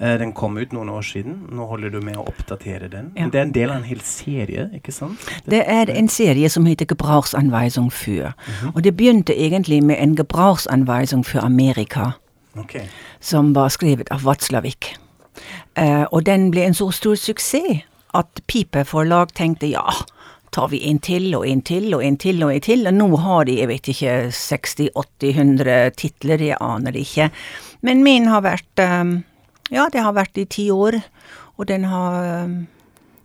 Eh, 0.00 0.18
den 0.18 0.32
kom 0.32 0.56
ut 0.58 0.72
noen 0.72 0.88
år 0.88 1.02
siden. 1.06 1.36
Nå 1.54 1.66
holder 1.70 1.92
du 1.94 2.00
med 2.02 2.16
å 2.18 2.26
oppdatere 2.26 2.88
den. 2.90 3.12
Ja. 3.16 3.28
Det 3.30 3.38
er 3.38 3.46
en 3.46 3.54
del 3.54 3.70
av 3.70 3.76
en 3.76 3.86
hel 3.86 4.02
serie, 4.02 4.66
ikke 4.74 4.92
sant? 4.94 5.22
Det 5.46 5.62
er 5.70 5.90
en 5.92 6.10
serie 6.10 6.50
som 6.50 6.66
heter 6.66 6.88
Gebrauchsanweisung 6.90 7.92
für. 7.94 8.32
Mhm. 8.34 8.74
Og 8.74 8.84
det 8.84 8.96
begynte 8.96 9.38
egentlig 9.38 9.82
med 9.82 9.96
en 10.00 10.16
Gebrauchsanweisung 10.16 11.24
for 11.24 11.40
Amerika, 11.40 12.10
Ok. 12.56 12.76
som 13.20 13.52
var 13.52 13.68
skrevet 13.74 14.10
av 14.14 14.22
Vatslavik. 14.22 14.94
Eh, 15.74 16.04
og 16.04 16.24
den 16.28 16.50
ble 16.54 16.68
en 16.68 16.76
så 16.76 16.90
stor 16.94 17.16
suksess 17.18 17.82
at 18.14 18.42
Pipe 18.46 18.84
forlag 18.86 19.32
tenkte 19.34 19.66
ja, 19.72 19.90
tar 20.54 20.68
vi 20.70 20.84
en 20.86 21.00
til 21.02 21.32
og 21.34 21.46
en 21.48 21.62
til 21.66 21.88
og 21.96 22.04
en 22.06 22.16
til 22.20 22.42
og 22.46 22.52
en 22.54 22.62
til, 22.62 22.86
og 22.86 22.94
nå 22.94 23.08
har 23.24 23.48
de, 23.48 23.58
jeg 23.58 23.70
vet 23.72 23.90
ikke, 23.90 24.12
60-80-100 24.30 25.96
titler, 25.98 26.44
jeg 26.52 26.60
aner 26.62 26.94
ikke. 26.98 27.30
Men 27.82 28.04
min 28.06 28.30
har 28.30 28.44
vært 28.46 28.82
eh, 28.82 29.16
Ja, 29.72 29.88
det 29.90 30.04
har 30.04 30.12
vært 30.12 30.36
i 30.38 30.44
ti 30.44 30.68
år, 30.70 31.00
og 31.56 31.66
den 31.70 31.86
har 31.88 32.18
eh, 32.22 32.54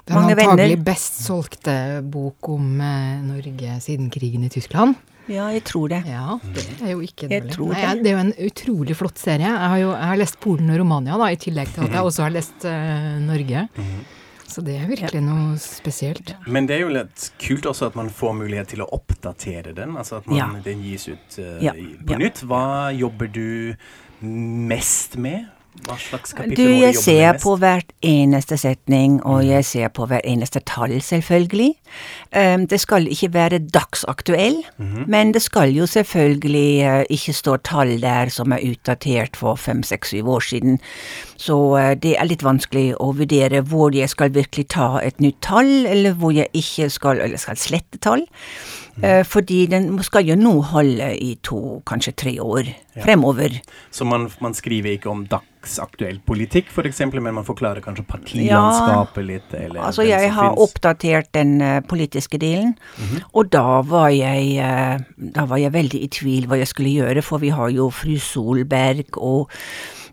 Den 0.10 0.18
mange 0.18 0.34
antagelig 0.36 0.74
venner. 0.74 0.84
best 0.89 1.20
solgte 1.24 1.75
bok 2.10 2.50
om 2.50 2.82
eh, 2.82 3.22
Norge 3.30 3.78
siden 3.86 4.10
krigen 4.12 4.44
i 4.44 4.50
Tyskland. 4.51 4.96
Ja, 5.30 5.48
jeg 5.54 5.62
tror 5.70 5.89
det. 5.92 6.00
Ja, 6.10 6.39
det 6.42 6.63
er 6.82 6.92
jo 6.96 7.01
ikke 7.06 7.28
Jeg 7.30 7.44
dårlig. 7.44 7.54
tror 7.54 7.68
Nei, 7.70 7.75
det. 7.75 7.84
jeg- 7.86 8.04
det 8.04 8.10
er 8.10 8.16
jo 8.16 8.24
en 8.25 8.34
utrolig 8.50 8.96
flott 8.98 9.20
serie. 9.22 9.46
Jeg 9.46 9.70
har 9.70 9.78
jo 9.78 9.92
jeg 9.94 10.08
har 10.10 10.18
lest 10.18 10.39
Polen 10.42 10.72
og 10.74 10.80
Romania, 10.82 11.18
da, 11.22 11.25
i 11.30 11.36
tillegg 11.38 11.68
til 11.75 11.84
at 11.86 11.92
jeg 11.92 12.01
også 12.01 12.24
har 12.25 12.32
lest 12.34 12.66
eh, 12.66 13.20
Norge. 13.22 13.68
Så 14.50 14.63
det 14.66 14.80
er 14.82 14.88
virkelig 14.89 15.22
noe 15.22 15.58
spesielt. 15.62 16.34
Men 16.48 16.66
det 16.66 16.80
er 16.80 16.82
jo 16.82 16.89
litt 16.89 17.28
kult 17.38 17.68
også 17.70 17.86
at 17.92 17.96
man 17.96 18.10
får 18.10 18.34
mulighet 18.34 18.68
til 18.74 18.82
å 18.82 18.89
oppdatere 18.98 19.75
den. 19.78 19.94
Altså 19.96 20.18
at 20.18 20.25
man, 20.25 20.38
Ja. 20.38 20.48
den 20.66 20.82
gis 20.82 21.06
ut 21.08 21.38
eh, 21.38 21.62
Ja, 21.62 21.74
i- 21.78 21.94
på 22.01 22.13
ja. 22.13 22.18
nytt. 22.18 22.42
Hva 22.50 22.89
jobber 22.98 23.28
du 23.32 23.75
mest 24.22 25.16
med? 25.18 25.46
Hva 25.88 25.95
slags 26.00 26.33
kapittel 26.36 26.57
Du, 26.57 26.63
må 26.63 26.69
du 26.69 26.81
jeg 26.81 26.93
jobbe 26.93 27.03
ser 27.03 27.19
med 27.19 27.33
mest? 27.33 27.43
på 27.43 27.55
hvert 27.62 27.93
eneste 28.09 28.57
setning, 28.57 29.17
og 29.25 29.45
jeg 29.48 29.65
ser 29.65 29.91
på 29.95 30.07
hver 30.09 30.21
eneste 30.24 30.62
tall, 30.67 30.95
selvfølgelig. 31.01 31.69
Um, 32.36 32.65
det 32.67 32.79
skal 32.83 33.07
ikke 33.07 33.33
være 33.33 33.59
dagsaktuell, 33.59 34.59
men 35.07 35.33
det 35.33 35.41
skal 35.41 35.74
jo 35.75 35.86
selvfølgelig 35.89 36.69
uh, 36.86 37.03
ikke 37.09 37.33
stå 37.33 37.57
tall 37.57 37.95
der 38.01 38.29
som 38.33 38.51
er 38.51 38.65
utdatert 38.71 39.39
for 39.39 39.55
fem, 39.55 39.83
seks, 39.83 40.09
syv 40.09 40.29
år 40.29 40.39
siden. 40.39 40.79
Så 41.38 41.57
uh, 41.77 41.93
det 41.95 42.15
er 42.19 42.29
litt 42.29 42.43
vanskelig 42.43 42.93
å 43.00 43.12
vurdere 43.17 43.62
hvor 43.62 43.95
jeg 43.95 44.09
skal 44.09 44.33
virkelig 44.36 44.67
ta 44.75 45.00
et 45.03 45.19
nytt 45.24 45.41
tall, 45.41 45.86
eller 45.86 46.13
hvor 46.19 46.36
jeg 46.36 46.51
ikke 46.53 46.89
skal, 46.89 47.21
eller 47.24 47.38
skal 47.41 47.57
slette 47.57 48.01
tall. 48.03 48.25
Eh, 49.03 49.22
fordi 49.27 49.65
den 49.72 49.91
skal 50.03 50.27
jo 50.27 50.36
nå 50.39 50.53
holde 50.74 51.10
i 51.18 51.36
to, 51.46 51.79
kanskje 51.88 52.15
tre 52.20 52.34
år 52.44 52.72
fremover. 53.00 53.60
Så 53.96 54.06
man, 54.08 54.27
man 54.44 54.56
skriver 54.58 54.98
ikke 54.98 55.12
om 55.12 55.22
dagsaktuell 55.29 56.20
politikk, 56.27 56.72
f.eks., 56.74 57.00
men 57.13 57.34
man 57.38 57.48
forklarer 57.48 57.84
kanskje 57.86 58.03
partilandskapet 58.10 59.27
litt? 59.27 59.53
Eller 59.56 59.79
Altså, 59.86 60.03
jeg 60.08 60.34
har 60.34 60.51
finnes. 60.51 60.65
oppdatert 60.65 61.32
den 61.38 61.62
uh, 61.62 61.79
politiske 61.88 62.41
delen, 62.41 62.75
og 63.32 63.53
da 63.53 63.79
var 63.88 64.10
jeg 64.12 64.60
uh, 64.60 65.00
Da 65.15 65.46
var 65.48 65.62
jeg 65.62 65.74
veldig 65.74 66.03
i 66.03 66.12
tvil 66.12 66.50
hva 66.50 66.60
jeg 66.60 66.72
skulle 66.74 66.91
gjøre, 66.91 67.24
for 67.24 67.39
vi 67.39 67.53
har 67.56 67.72
jo 67.72 67.89
fru 67.94 68.18
Solberg 68.20 69.15
og 69.18 69.53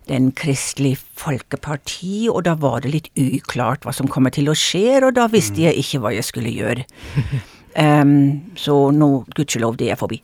den 0.07 0.31
Kristelig 0.31 0.95
Folkeparti, 1.19 2.29
og 2.31 2.45
da 2.47 2.53
var 2.55 2.85
det 2.85 2.93
litt 2.93 3.09
uklart 3.19 3.83
hva 3.83 3.91
som 3.91 4.07
kommer 4.07 4.31
til 4.31 4.47
å 4.47 4.55
skje, 4.55 5.01
og 5.03 5.17
da 5.17 5.27
visste 5.27 5.65
jeg 5.65 5.75
ikke 5.83 5.99
hva 6.05 6.13
jeg 6.15 6.23
skulle 6.29 6.53
gjøre. 6.55 6.87
Em, 7.77 8.41
så 8.57 8.73
nå, 8.89 9.07
gudskjelov, 9.37 9.75
det 9.77 9.91
er 9.93 9.99
forbi. 9.99 10.17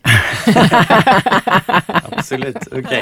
Absolutt. 2.10 2.66
Ok. 2.74 2.94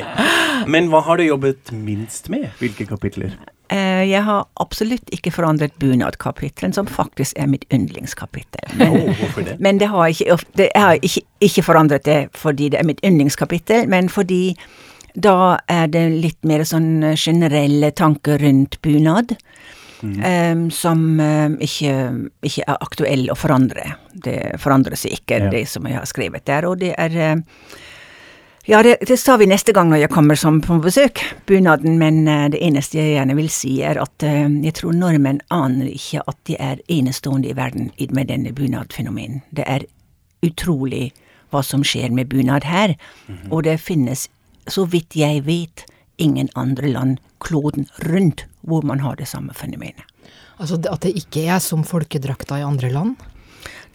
Men 0.68 0.90
hva 0.92 1.00
har 1.06 1.22
du 1.22 1.26
jobbet 1.26 1.72
minst 1.72 2.28
med? 2.34 2.50
Hvilke 2.60 2.84
kapitler? 2.90 3.32
Eh, 3.72 4.04
jeg 4.10 4.26
har 4.28 4.44
absolutt 4.60 5.08
ikke 5.16 5.32
forandret 5.32 5.78
bunadkapittelen, 5.80 6.74
som 6.76 6.90
faktisk 6.92 7.38
er 7.40 7.48
mitt 7.48 7.64
yndlingskapittel. 7.72 8.74
Men, 8.76 8.92
Oh, 8.92 9.14
hvorfor 9.22 9.46
det? 9.48 9.56
Men 9.64 9.80
det 9.80 9.88
har 9.94 10.12
ikke, 10.12 10.36
det 10.60 10.68
jeg 10.74 10.84
har 10.84 11.00
ikke, 11.00 11.24
ikke 11.48 11.64
forandret 11.64 12.04
det 12.06 12.20
fordi 12.36 12.68
det 12.74 12.82
er 12.82 12.90
mitt 12.90 13.00
yndlingskapittel, 13.08 13.88
men 13.88 14.12
fordi 14.12 14.58
da 15.16 15.56
er 15.72 15.88
det 15.92 16.04
litt 16.12 16.44
mer 16.48 16.66
sånn 16.68 17.14
generelle 17.20 17.94
tanker 17.96 18.44
rundt 18.44 18.82
bunad. 18.84 19.38
Em, 20.04 20.70
som 20.72 21.04
ikke, 21.60 21.94
ikke 22.44 22.64
er 22.68 22.78
aktuell 22.82 23.28
å 23.32 23.36
forandre. 23.38 23.96
Det 24.14 24.60
forandrer 24.60 24.96
seg 24.98 25.12
ikke, 25.20 25.40
Ja. 25.46 25.50
det 25.50 25.68
som 25.70 25.86
jeg 25.88 25.96
har 26.00 26.06
skrevet 26.10 26.46
der. 26.46 26.66
Og 26.70 26.80
det 26.80 26.94
er 26.98 27.38
ja, 28.70 28.84
det, 28.86 28.98
det 29.08 29.18
sa 29.18 29.38
vi 29.42 29.48
neste 29.50 29.74
gang 29.74 29.90
når 29.90 30.04
jeg 30.04 30.12
kommer 30.14 30.38
som 30.38 30.60
på 30.62 30.78
besøk, 30.84 31.20
bunaden, 31.50 31.98
men 31.98 32.28
eh, 32.28 32.48
det 32.54 32.60
eneste 32.62 33.00
jeg 33.00 33.16
gjerne 33.16 33.36
vil 33.36 33.50
si 33.50 33.82
er 33.82 33.98
at 34.02 34.22
jeg 34.22 34.74
tror 34.78 34.94
nordmenn 34.94 35.42
aner 35.50 35.90
ikke 35.90 36.22
at 36.28 36.38
de 36.46 36.58
er 36.62 36.78
enestående 36.88 37.50
i 37.50 37.56
verden 37.58 37.90
med 38.14 38.30
denne 38.30 38.54
bunadfenomenen. 38.54 39.42
Det 39.50 39.66
er 39.66 39.88
utrolig 40.46 41.12
hva 41.52 41.64
som 41.66 41.82
skjer 41.84 42.14
med 42.16 42.30
bunad 42.32 42.64
her, 42.64 42.94
og 43.50 43.64
det 43.68 43.80
finnes, 43.82 44.30
så 44.70 44.86
vidt 44.88 45.18
jeg 45.20 45.42
vet, 45.46 45.84
ingen 46.22 46.50
andre 46.60 46.94
land 46.94 47.20
kloden 47.44 47.88
rundt 48.08 48.46
hvor 48.68 48.86
man 48.86 49.02
har 49.02 49.18
det 49.20 49.30
samme 49.32 49.56
fenomenet. 49.58 50.06
Altså 50.62 50.78
at 50.92 51.06
det 51.06 51.16
ikke 51.18 51.48
er 51.50 51.62
som 51.64 51.86
folkedrakta 51.88 52.60
i 52.62 52.66
andre 52.66 52.92
land. 52.94 53.16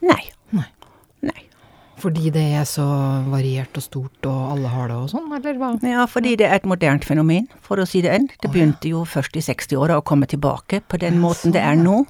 Nei. 0.02 0.22
Nei. 0.50 0.66
Nei. 1.26 1.44
Fordi 2.02 2.32
det 2.34 2.42
er 2.58 2.66
så 2.68 2.84
variert 3.30 3.78
og 3.78 3.84
stort, 3.84 4.18
og 4.28 4.50
alle 4.52 4.72
har 4.72 4.90
det 4.90 4.98
og 4.98 5.08
sånn, 5.14 5.30
eller 5.32 5.60
hva? 5.60 5.70
Ja, 5.86 6.04
fordi 6.10 6.34
det 6.40 6.50
er 6.50 6.58
et 6.58 6.68
modernt 6.68 7.06
fenomen, 7.08 7.46
for 7.64 7.80
å 7.80 7.86
si 7.88 8.02
det 8.04 8.12
enn. 8.12 8.28
Det 8.42 8.50
begynte 8.52 8.90
jo 8.90 9.06
først 9.08 9.38
i 9.38 9.44
60-åra 9.46 10.00
å 10.00 10.04
komme 10.06 10.28
tilbake 10.28 10.82
på 10.90 11.00
den 11.00 11.20
måten 11.22 11.54
det 11.56 11.62
er 11.62 11.78
nå. 11.78 12.02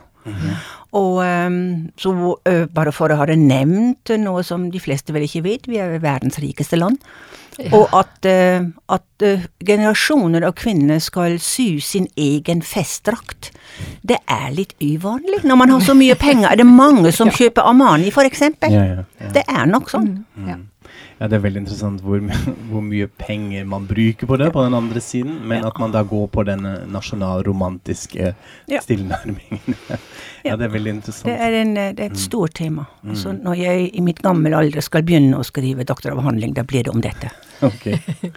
Og 0.96 1.18
ehm, 1.24 1.90
så 2.00 2.12
ø, 2.48 2.66
bare 2.72 2.92
for 2.94 3.12
å 3.12 3.18
ha 3.20 3.26
det 3.28 3.38
nevnt, 3.38 4.14
noe 4.22 4.42
som 4.46 4.70
de 4.72 4.80
fleste 4.80 5.12
vel 5.12 5.26
ikke 5.26 5.44
vet, 5.44 5.66
vi 5.68 5.80
er 5.82 5.98
verdens 6.02 6.38
rikeste 6.42 6.78
land. 6.78 6.98
Og 7.72 7.88
at, 7.96 8.26
eh, 8.28 8.60
at 8.92 9.24
eh, 9.24 9.46
generasjoner 9.64 10.44
av 10.44 10.52
kvinner 10.58 11.00
skal 11.00 11.38
sy 11.40 11.80
sin 11.80 12.06
egen 12.20 12.60
festdrakt, 12.60 13.50
det 14.04 14.18
er 14.28 14.50
litt 14.52 14.74
uvanlig. 14.82 15.40
Når 15.44 15.56
man 15.62 15.72
har 15.72 15.80
så 15.84 15.96
mye 15.96 16.16
penger, 16.20 16.50
er 16.50 16.60
det 16.60 16.68
mange 16.68 17.12
som 17.16 17.32
kjøper 17.32 17.64
Armani, 17.64 18.12
for 18.12 18.28
eksempel. 18.28 18.76
Ja, 18.76 18.84
ja, 18.84 19.04
ja. 19.20 19.30
Det 19.32 19.44
er 19.48 19.64
nok 19.72 19.88
sånn. 19.92 20.10
Ja. 20.46 20.58
Ja, 21.16 21.28
det 21.32 21.38
er 21.38 21.44
veldig 21.46 21.62
interessant 21.62 22.02
hvor, 22.04 22.20
hvor 22.70 22.82
mye 22.84 23.06
penger 23.08 23.64
man 23.68 23.86
bruker 23.88 24.28
på 24.28 24.36
det 24.36 24.50
på 24.52 24.64
den 24.66 24.74
andre 24.76 25.00
siden, 25.00 25.38
men 25.48 25.64
at 25.64 25.78
man 25.80 25.94
da 25.94 26.02
går 26.04 26.26
på 26.34 26.44
den 26.44 26.66
nasjonalromantiske 26.92 28.34
Ja. 28.68 28.80
tilnærmingen. 28.84 29.78
ja, 30.44 30.56
det 30.56 30.66
er 30.68 30.72
veldig 30.74 30.92
interessant. 30.98 31.30
Det 31.30 31.38
er, 31.40 31.56
en, 31.62 31.72
eh, 31.80 31.92
det 31.96 32.04
er 32.04 32.12
et 32.12 32.20
stort 32.20 32.54
tema. 32.58 32.84
Altså, 33.06 33.32
når 33.32 33.56
jeg 33.62 33.88
i 33.96 34.04
mitt 34.04 34.20
gamle 34.24 34.52
alder 34.56 34.84
skal 34.84 35.06
begynne 35.08 35.40
å 35.40 35.46
skrive 35.46 35.86
doktoravhandling, 35.88 36.52
da 36.58 36.66
blir 36.68 36.84
det 36.88 36.92
om 36.94 37.00
dette. 37.04 37.32
Ok, 37.64 37.86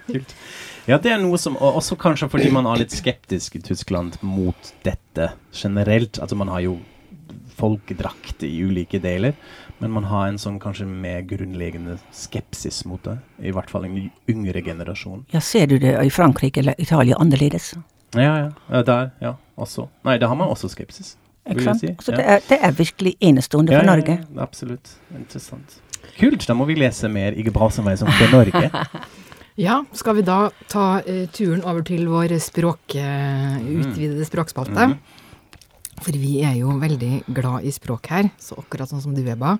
kult. 0.06 0.30
Ja, 0.88 0.96
det 0.96 1.10
er 1.12 1.18
noe 1.20 1.36
som 1.36 1.58
Også 1.60 1.92
kanskje 2.00 2.30
fordi 2.32 2.48
man 2.50 2.64
er 2.66 2.80
litt 2.80 2.94
skeptisk 2.96 3.58
i 3.58 3.60
Tyskland 3.60 4.16
mot 4.24 4.70
dette 4.86 5.26
generelt. 5.52 6.16
Altså, 6.24 6.38
man 6.40 6.48
har 6.48 6.62
jo 6.64 6.78
folkedrakt 7.60 8.40
i 8.48 8.54
ulike 8.64 8.96
deler, 9.04 9.34
men 9.80 9.90
man 9.90 10.04
har 10.10 10.28
en 10.28 10.38
sånn 10.40 10.58
kanskje 10.60 10.84
mer 10.86 11.22
grunnleggende 11.28 11.96
skepsis 12.12 12.82
mot 12.88 13.00
det. 13.06 13.16
I 13.40 13.52
hvert 13.56 13.70
fall 13.72 13.86
en 13.88 13.96
yngre 14.28 14.60
generasjon. 14.64 15.24
Ja, 15.32 15.40
ser 15.40 15.70
du 15.70 15.78
det 15.80 15.94
i 16.04 16.10
Frankrike 16.12 16.60
eller 16.60 16.76
Italia 16.80 17.16
annerledes? 17.16 17.72
Ja, 18.12 18.34
ja. 18.42 18.50
ja 18.68 18.82
der, 18.84 19.10
ja. 19.24 19.34
Også. 19.60 19.88
Nei, 20.04 20.18
da 20.20 20.28
har 20.28 20.36
man 20.36 20.52
også 20.52 20.68
skepsis. 20.72 21.14
Ikke 21.48 21.64
sant? 21.64 21.80
si. 21.80 21.94
Så 22.04 22.12
Ja. 22.12 22.16
det, 22.16 22.26
er, 22.26 22.44
det 22.48 22.58
er 22.60 22.76
virkelig 22.76 23.14
enestående 23.20 23.72
for 23.72 23.80
Ja, 23.80 23.86
ja, 23.86 23.94
Norge. 23.96 24.18
Ja, 24.20 24.42
absolutt. 24.42 24.92
Interessant. 25.16 25.80
Kult. 26.18 26.44
Da 26.48 26.54
må 26.54 26.66
vi 26.68 26.76
lese 26.80 27.08
mer 27.08 27.36
Ikke 27.38 27.52
bra 27.52 27.70
som 27.72 27.84
vei 27.88 27.96
som 27.96 28.08
for 28.08 28.36
Norge. 28.36 28.70
Ja, 29.60 29.82
skal 29.92 30.14
vi 30.16 30.22
da 30.24 30.48
ta 30.72 31.02
uh, 31.04 31.24
turen 31.34 31.60
over 31.68 31.82
til 31.84 32.06
vår 32.08 32.32
språk, 32.40 32.94
uh, 32.96 33.58
utvidede 33.60 34.24
språkspalte? 34.24 34.86
For 36.00 36.16
vi 36.16 36.40
er 36.46 36.56
jo 36.60 36.76
veldig 36.80 37.24
glad 37.36 37.66
i 37.68 37.72
språk 37.74 38.10
her, 38.12 38.30
så 38.40 38.58
akkurat 38.60 38.90
sånn 38.90 39.02
som 39.04 39.16
du 39.16 39.22
er, 39.24 39.38
Ba. 39.40 39.58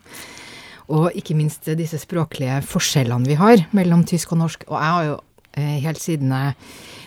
Og 0.91 1.15
ikke 1.15 1.37
minst 1.39 1.69
disse 1.79 2.01
språklige 2.03 2.57
forskjellene 2.67 3.29
vi 3.29 3.37
har 3.39 3.67
mellom 3.77 4.03
tysk 4.09 4.33
og 4.35 4.41
norsk. 4.43 4.65
Og 4.67 4.75
jeg 4.75 4.95
har 4.97 5.05
jo 5.07 5.19
eh, 5.55 5.77
helt 5.85 6.03
siden 6.03 6.33
jeg 6.35 6.57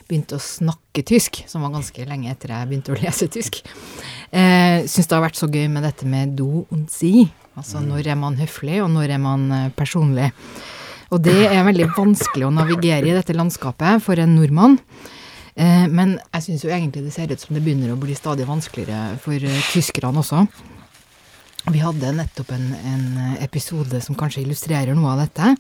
begynte 0.08 0.38
å 0.38 0.44
snakke 0.44 1.04
tysk, 1.08 1.42
som 1.50 1.66
var 1.66 1.74
ganske 1.74 2.06
lenge 2.08 2.32
etter 2.32 2.54
jeg 2.54 2.70
begynte 2.70 2.94
å 2.94 3.00
lese 3.00 3.28
tysk, 3.32 3.62
eh, 4.32 4.84
syns 4.88 5.10
det 5.10 5.18
har 5.18 5.26
vært 5.26 5.40
så 5.40 5.50
gøy 5.52 5.68
med 5.72 5.84
dette 5.88 6.08
med 6.08 6.36
do 6.40 6.66
und 6.70 6.92
si. 6.94 7.28
Altså 7.60 7.84
når 7.84 8.14
er 8.14 8.18
man 8.20 8.38
høflig, 8.40 8.80
og 8.84 8.90
når 8.94 9.18
er 9.18 9.22
man 9.22 9.50
eh, 9.52 9.68
personlig. 9.76 10.32
Og 11.14 11.22
det 11.22 11.44
er 11.46 11.66
veldig 11.68 11.92
vanskelig 11.94 12.48
å 12.48 12.54
navigere 12.54 13.10
i 13.10 13.14
dette 13.14 13.36
landskapet 13.38 14.02
for 14.02 14.18
en 14.22 14.34
nordmann. 14.34 14.80
Eh, 15.56 15.88
men 15.90 16.16
jeg 16.34 16.46
syns 16.48 16.64
jo 16.66 16.72
egentlig 16.74 17.06
det 17.06 17.14
ser 17.16 17.32
ut 17.32 17.42
som 17.42 17.54
det 17.56 17.64
begynner 17.66 17.94
å 17.94 18.00
bli 18.00 18.16
stadig 18.18 18.48
vanskeligere 18.50 19.18
for 19.22 19.38
eh, 19.38 19.66
tyskerne 19.74 20.24
også. 20.24 20.46
Vi 21.72 21.80
hadde 21.80 22.16
nettopp 22.18 22.52
en, 22.52 22.72
en 22.76 23.36
episode 23.44 24.02
som 24.04 24.18
kanskje 24.20 24.44
illustrerer 24.44 24.98
noe 24.98 25.14
av 25.14 25.22
dette. 25.24 25.54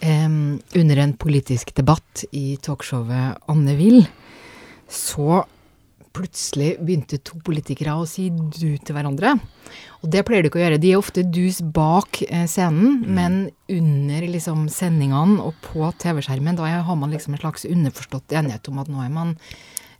Um, 0.00 0.56
under 0.80 0.96
en 1.02 1.12
politisk 1.20 1.74
debatt 1.76 2.22
i 2.32 2.54
talkshowet 2.64 3.50
Anne 3.52 3.74
Will, 3.76 3.98
så 4.88 5.42
plutselig 6.16 6.74
begynte 6.82 7.20
to 7.22 7.38
politikere 7.46 7.94
å 7.94 8.06
si 8.08 8.28
du 8.30 8.76
til 8.78 8.96
hverandre. 8.96 9.36
Og 10.00 10.08
det 10.12 10.22
pleier 10.26 10.42
de 10.42 10.50
ikke 10.50 10.60
å 10.60 10.62
gjøre. 10.64 10.80
De 10.80 10.92
er 10.92 11.00
ofte 11.00 11.24
dus 11.26 11.60
bak 11.62 12.22
scenen, 12.22 12.48
scenen, 12.50 13.02
men 13.06 13.40
under 13.70 14.26
liksom 14.32 14.64
sendingene 14.72 15.42
og 15.44 15.58
på 15.64 15.90
TV-skjermen, 16.02 16.58
da 16.58 16.70
har 16.86 16.96
man 16.98 17.12
liksom 17.12 17.36
en 17.36 17.42
slags 17.42 17.68
underforstått 17.68 18.34
enighet 18.40 18.70
om 18.72 18.80
at 18.82 18.90
nå 18.90 19.04
er 19.04 19.12
man 19.14 19.36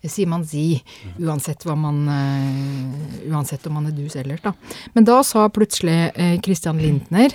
sier 0.09 0.29
man 0.31 0.45
si, 0.49 0.81
uansett, 1.21 1.67
hva 1.69 1.75
man, 1.77 1.99
uh, 2.09 3.27
uansett 3.29 3.67
om 3.69 3.77
man 3.77 3.91
er 3.91 3.97
dus 3.97 4.17
ellers, 4.17 4.41
da. 4.41 4.55
Men 4.95 5.05
da 5.05 5.19
sa 5.27 5.45
plutselig 5.53 6.15
uh, 6.15 6.39
Christian 6.41 6.81
Lindner, 6.81 7.35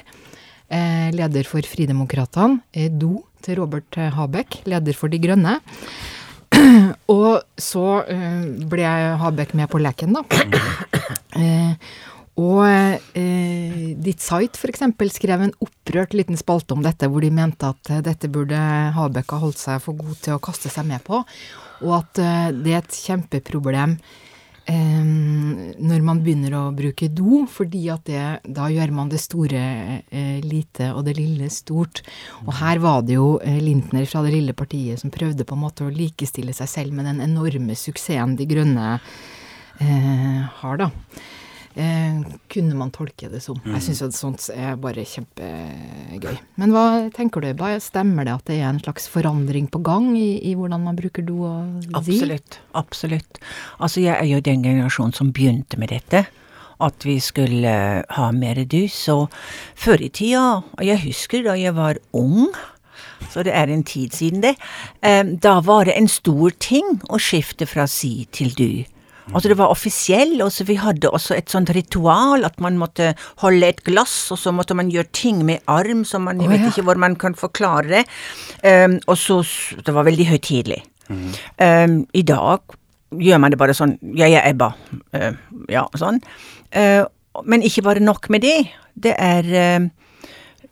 uh, 0.73 1.09
leder 1.13 1.45
for 1.45 1.61
Fridemokratene, 1.69 2.89
do 2.97 3.19
til 3.45 3.59
Robert 3.59 3.99
Habeck, 4.17 4.63
leder 4.65 4.97
for 4.97 5.13
De 5.13 5.21
Grønne. 5.21 5.59
Og 7.15 7.61
så 7.61 7.85
ble 8.71 8.91
Habeck 9.21 9.55
med 9.57 9.69
på 9.71 9.81
leken, 9.83 10.15
da. 10.17 10.23
Og 12.35 12.65
eh, 12.67 13.93
Ditt 13.95 14.19
Site 14.19 14.59
f.eks. 14.59 14.81
skrev 15.15 15.45
en 15.45 15.53
opprørt 15.63 16.15
liten 16.17 16.35
spalte 16.35 16.75
om 16.75 16.83
dette, 16.83 17.07
hvor 17.07 17.23
de 17.23 17.31
mente 17.31 17.69
at 17.69 17.93
dette 18.03 18.27
burde 18.27 18.59
Habeck 18.97 19.31
ha 19.31 19.39
holdt 19.39 19.61
seg 19.61 19.79
for 19.83 19.95
god 19.95 20.19
til 20.25 20.35
å 20.35 20.43
kaste 20.43 20.71
seg 20.71 20.89
med 20.89 21.03
på 21.07 21.23
og 21.83 21.91
at 21.97 22.19
det 22.55 22.71
er 22.71 22.79
et 22.79 22.97
kjempeproblem 23.03 23.97
når 24.65 26.01
man 26.05 26.21
begynner 26.23 26.55
å 26.57 26.63
bruke 26.75 27.09
do, 27.13 27.43
fordi 27.51 27.83
at 27.93 28.07
det, 28.09 28.23
da 28.55 28.67
gjør 28.71 28.93
man 28.95 29.11
det 29.11 29.21
store 29.21 29.61
eh, 30.09 30.39
lite 30.43 30.91
og 30.93 31.05
det 31.05 31.15
lille 31.19 31.49
stort. 31.53 32.01
Og 32.45 32.53
her 32.59 32.81
var 32.83 33.05
det 33.05 33.17
jo 33.19 33.35
eh, 33.43 33.59
Lintner 33.61 34.07
fra 34.09 34.23
det 34.25 34.33
lille 34.33 34.55
partiet 34.57 35.01
som 35.01 35.13
prøvde 35.13 35.45
på 35.45 35.57
en 35.57 35.63
måte 35.67 35.85
å 35.85 35.93
likestille 35.93 36.55
seg 36.55 36.71
selv 36.71 36.97
med 36.97 37.09
den 37.09 37.23
enorme 37.25 37.77
suksessen 37.77 38.37
De 38.39 38.47
Grønne 38.49 38.97
har, 39.75 40.77
da 40.79 40.87
eh, 40.87 41.41
kunne 41.75 42.75
man 42.79 42.91
tolke 42.95 43.27
det 43.31 43.41
som. 43.43 43.57
Jeg 43.67 43.83
syns 43.83 44.01
at 44.05 44.15
sånt 44.15 44.45
er 44.53 44.77
bare 44.79 45.03
kjempegøy. 45.03 46.37
Men 46.61 46.71
hva 46.71 46.85
tenker 47.15 47.43
du, 47.43 47.49
Ebba? 47.49 47.73
Stemmer 47.83 48.27
det 48.27 48.37
at 48.37 48.47
det 48.47 48.61
er 48.61 48.69
en 48.69 48.79
slags 48.79 49.09
forandring 49.11 49.67
på 49.71 49.81
gang 49.83 50.13
i, 50.15 50.37
i 50.47 50.55
hvordan 50.55 50.85
man 50.87 50.95
bruker 50.95 51.25
do 51.27 51.41
og 51.49 51.83
zi? 51.83 51.91
Absolutt. 51.99 52.59
Absolutt. 52.79 53.43
Altså, 53.79 54.05
jeg 54.05 54.15
er 54.15 54.29
jo 54.31 54.39
den 54.45 54.63
generasjonen 54.63 55.15
som 55.17 55.33
begynte 55.35 55.79
med 55.81 55.91
dette 55.91 56.25
at 56.83 57.05
vi 57.07 57.19
skulle 57.23 57.75
ha 58.09 58.29
mer 58.35 58.63
dus. 58.67 58.97
Og 59.11 59.29
før 59.79 60.03
i 60.03 60.09
tida, 60.09 60.47
og 60.63 60.83
jeg 60.83 61.03
husker 61.05 61.45
da 61.45 61.57
jeg 61.59 61.75
var 61.75 61.99
ung, 62.15 62.49
så 63.31 63.43
det 63.43 63.55
er 63.55 63.71
en 63.71 63.83
tid 63.83 64.15
siden 64.15 64.43
det, 64.43 64.55
eh, 65.01 65.23
da 65.23 65.59
var 65.63 65.85
det 65.85 65.95
en 65.97 66.07
stor 66.11 66.55
ting 66.59 66.99
å 67.09 67.19
skifte 67.19 67.67
fra 67.67 67.87
si 67.87 68.27
til 68.31 68.53
du. 68.55 68.94
Altså 69.33 69.49
det 69.49 69.57
var 69.57 69.73
offisiell, 69.73 70.35
og 70.45 70.51
så 70.53 70.65
vi 70.67 70.77
hadde 70.77 71.09
også 71.09 71.33
et 71.37 71.49
sånt 71.49 71.71
ritual 71.73 72.45
at 72.45 72.59
man 72.61 72.77
måtte 72.77 73.13
holde 73.41 73.71
et 73.71 73.81
glass, 73.87 74.29
og 74.33 74.39
så 74.41 74.53
måtte 74.53 74.77
man 74.77 74.91
gjøre 74.93 75.09
ting 75.15 75.41
med 75.47 75.65
arm, 75.71 76.03
som 76.05 76.27
man 76.29 76.43
oh, 76.43 76.49
vet 76.51 76.61
ja. 76.61 76.69
ikke 76.69 76.85
hvor 76.85 77.01
man 77.01 77.17
kan 77.19 77.37
forklare 77.37 77.87
det. 77.89 78.03
Um, 78.61 78.99
og 79.07 79.17
så 79.17 79.41
Det 79.85 79.93
var 79.93 80.05
veldig 80.05 80.27
høytidelig. 80.29 80.83
Mm. 81.09 81.33
Um, 81.59 81.97
I 82.13 82.21
dag 82.21 82.77
gjør 83.15 83.37
man 83.37 83.53
det 83.53 83.59
bare 83.61 83.75
sånn 83.77 83.97
Jeg 84.17 84.33
er 84.33 84.49
Ebba. 84.49 84.71
Uh, 85.13 85.33
ja, 85.69 85.85
sånn. 85.97 86.21
Uh, 86.75 87.05
men 87.45 87.65
ikke 87.65 87.83
bare 87.85 88.03
nok 88.03 88.29
med 88.29 88.45
det. 88.45 88.57
Det 88.93 89.13
er 89.17 89.45
uh, 89.45 89.89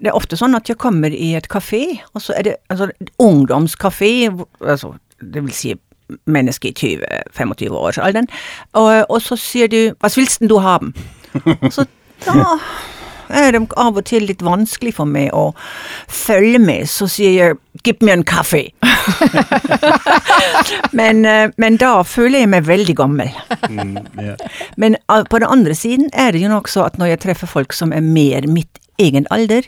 det 0.04 0.12
er 0.12 0.18
ofte 0.18 0.36
sånn 0.36 0.58
at 0.58 0.68
jeg 0.68 0.80
kommer 0.82 1.13
i 1.16 1.34
et 1.38 1.48
kafé, 1.48 2.02
og 2.12 2.24
så 2.24 2.36
er 2.36 2.48
det 2.48 2.56
altså 2.74 2.89
ungdomskafé, 3.24 4.34
altså 4.60 4.96
det 5.22 5.44
vil 5.46 5.56
si 5.56 5.72
menneske 6.26 6.71
i 6.71 6.76
20-25-årsalderen, 6.78 8.30
og, 8.73 9.06
og, 9.10 9.19
så 9.21 9.38
sier 9.39 9.67
du 9.67 9.93
'hva 9.93 10.12
vilsten 10.15 10.49
du 10.52 10.60
ha 10.60 10.80
så 11.76 11.86
da 12.26 12.58
er 13.34 13.56
det 13.56 13.62
av 13.80 13.97
og 13.97 14.06
til 14.08 14.28
litt 14.28 14.43
vanskelig 14.45 14.93
for 14.97 15.10
meg 15.10 15.32
å 15.36 15.52
følge 16.12 16.60
med, 16.62 16.89
så 16.89 17.08
sier 17.10 17.34
jeg 17.34 17.58
'gib 17.84 18.04
me 18.04 18.13
en 18.13 18.23
kaffe'. 18.23 18.71
men, 20.99 21.26
eh, 21.26 21.49
men, 21.58 21.78
da 21.78 22.04
føler 22.04 22.43
jeg 22.43 22.49
meg 22.49 22.67
veldig 22.67 22.95
gammel. 22.95 23.32
Mm, 23.69 23.97
yeah. 24.19 24.38
Men 24.78 24.95
eh, 24.95 25.23
på 25.30 25.39
den 25.39 25.49
andre 25.49 25.76
siden 25.76 26.10
er 26.13 26.32
det 26.32 26.43
jo 26.43 26.49
nok 26.49 26.67
så 26.67 26.86
at 26.86 26.97
når 26.97 27.13
jeg 27.13 27.23
treffer 27.26 27.47
folk 27.47 27.73
som 27.73 27.93
er 27.93 28.02
mer 28.02 28.47
mitt 28.47 28.80
egen 28.99 29.28
alder, 29.32 29.67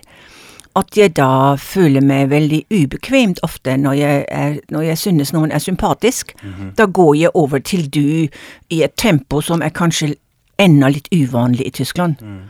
at 0.75 0.97
jeg 0.97 1.13
da 1.15 1.55
føler 1.59 2.03
meg 2.03 2.29
veldig 2.29 2.65
ubekvemt 2.73 3.39
ofte 3.47 3.77
når 3.79 3.93
jeg, 3.93 4.25
er, 4.27 4.57
når 4.71 4.81
jeg 4.89 4.97
synes 4.97 5.33
noen 5.33 5.51
er 5.51 5.59
sympatisk. 5.63 6.33
Mm 6.43 6.49
-hmm. 6.49 6.75
Da 6.75 6.85
går 6.85 7.15
jeg 7.15 7.29
over 7.33 7.59
til 7.59 7.93
du 7.93 8.27
i 8.69 8.83
et 8.83 8.95
tempo 8.97 9.41
som 9.41 9.61
er 9.61 9.69
kanskje 9.69 10.15
enda 10.59 10.87
litt 10.87 11.07
uvanlig 11.11 11.67
i 11.67 11.69
Tyskland. 11.69 12.15
Mm. 12.21 12.41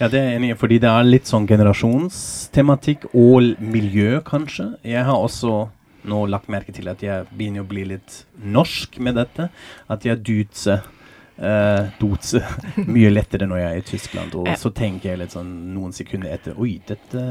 Ja, 0.00 0.08
det 0.08 0.20
er 0.20 0.24
jeg 0.24 0.36
enig 0.36 0.50
i, 0.50 0.54
fordi 0.54 0.78
det 0.78 0.88
er 0.88 1.02
litt 1.02 1.28
sånn 1.28 1.46
generasjonstematikk 1.46 3.04
og 3.14 3.54
miljø, 3.60 4.20
kanskje. 4.20 4.74
Jeg 4.84 5.04
har 5.04 5.16
også 5.16 5.68
nå 6.06 6.26
lagt 6.26 6.48
merke 6.52 6.72
til 6.72 6.88
at 6.88 7.02
jeg 7.02 7.24
begynner 7.36 7.64
å 7.64 7.68
bli 7.68 7.84
litt 7.84 8.24
norsk 8.42 8.98
med 9.02 9.14
dette. 9.14 9.48
At 9.88 10.06
jeg 10.06 10.22
dutser 10.26 10.84
uh, 11.38 11.88
dose 12.00 12.42
mye 12.94 13.12
lettere 13.12 13.48
når 13.48 13.62
jeg 13.62 13.70
er 13.70 13.80
i 13.80 13.86
Tyskland. 13.90 14.36
Og 14.40 14.50
så 14.60 14.72
tenker 14.74 15.12
jeg 15.12 15.22
litt 15.22 15.36
sånn 15.36 15.52
noen 15.74 15.94
sekunder 15.96 16.34
etter 16.34 16.58
Oi, 16.60 16.76
dette 16.88 17.22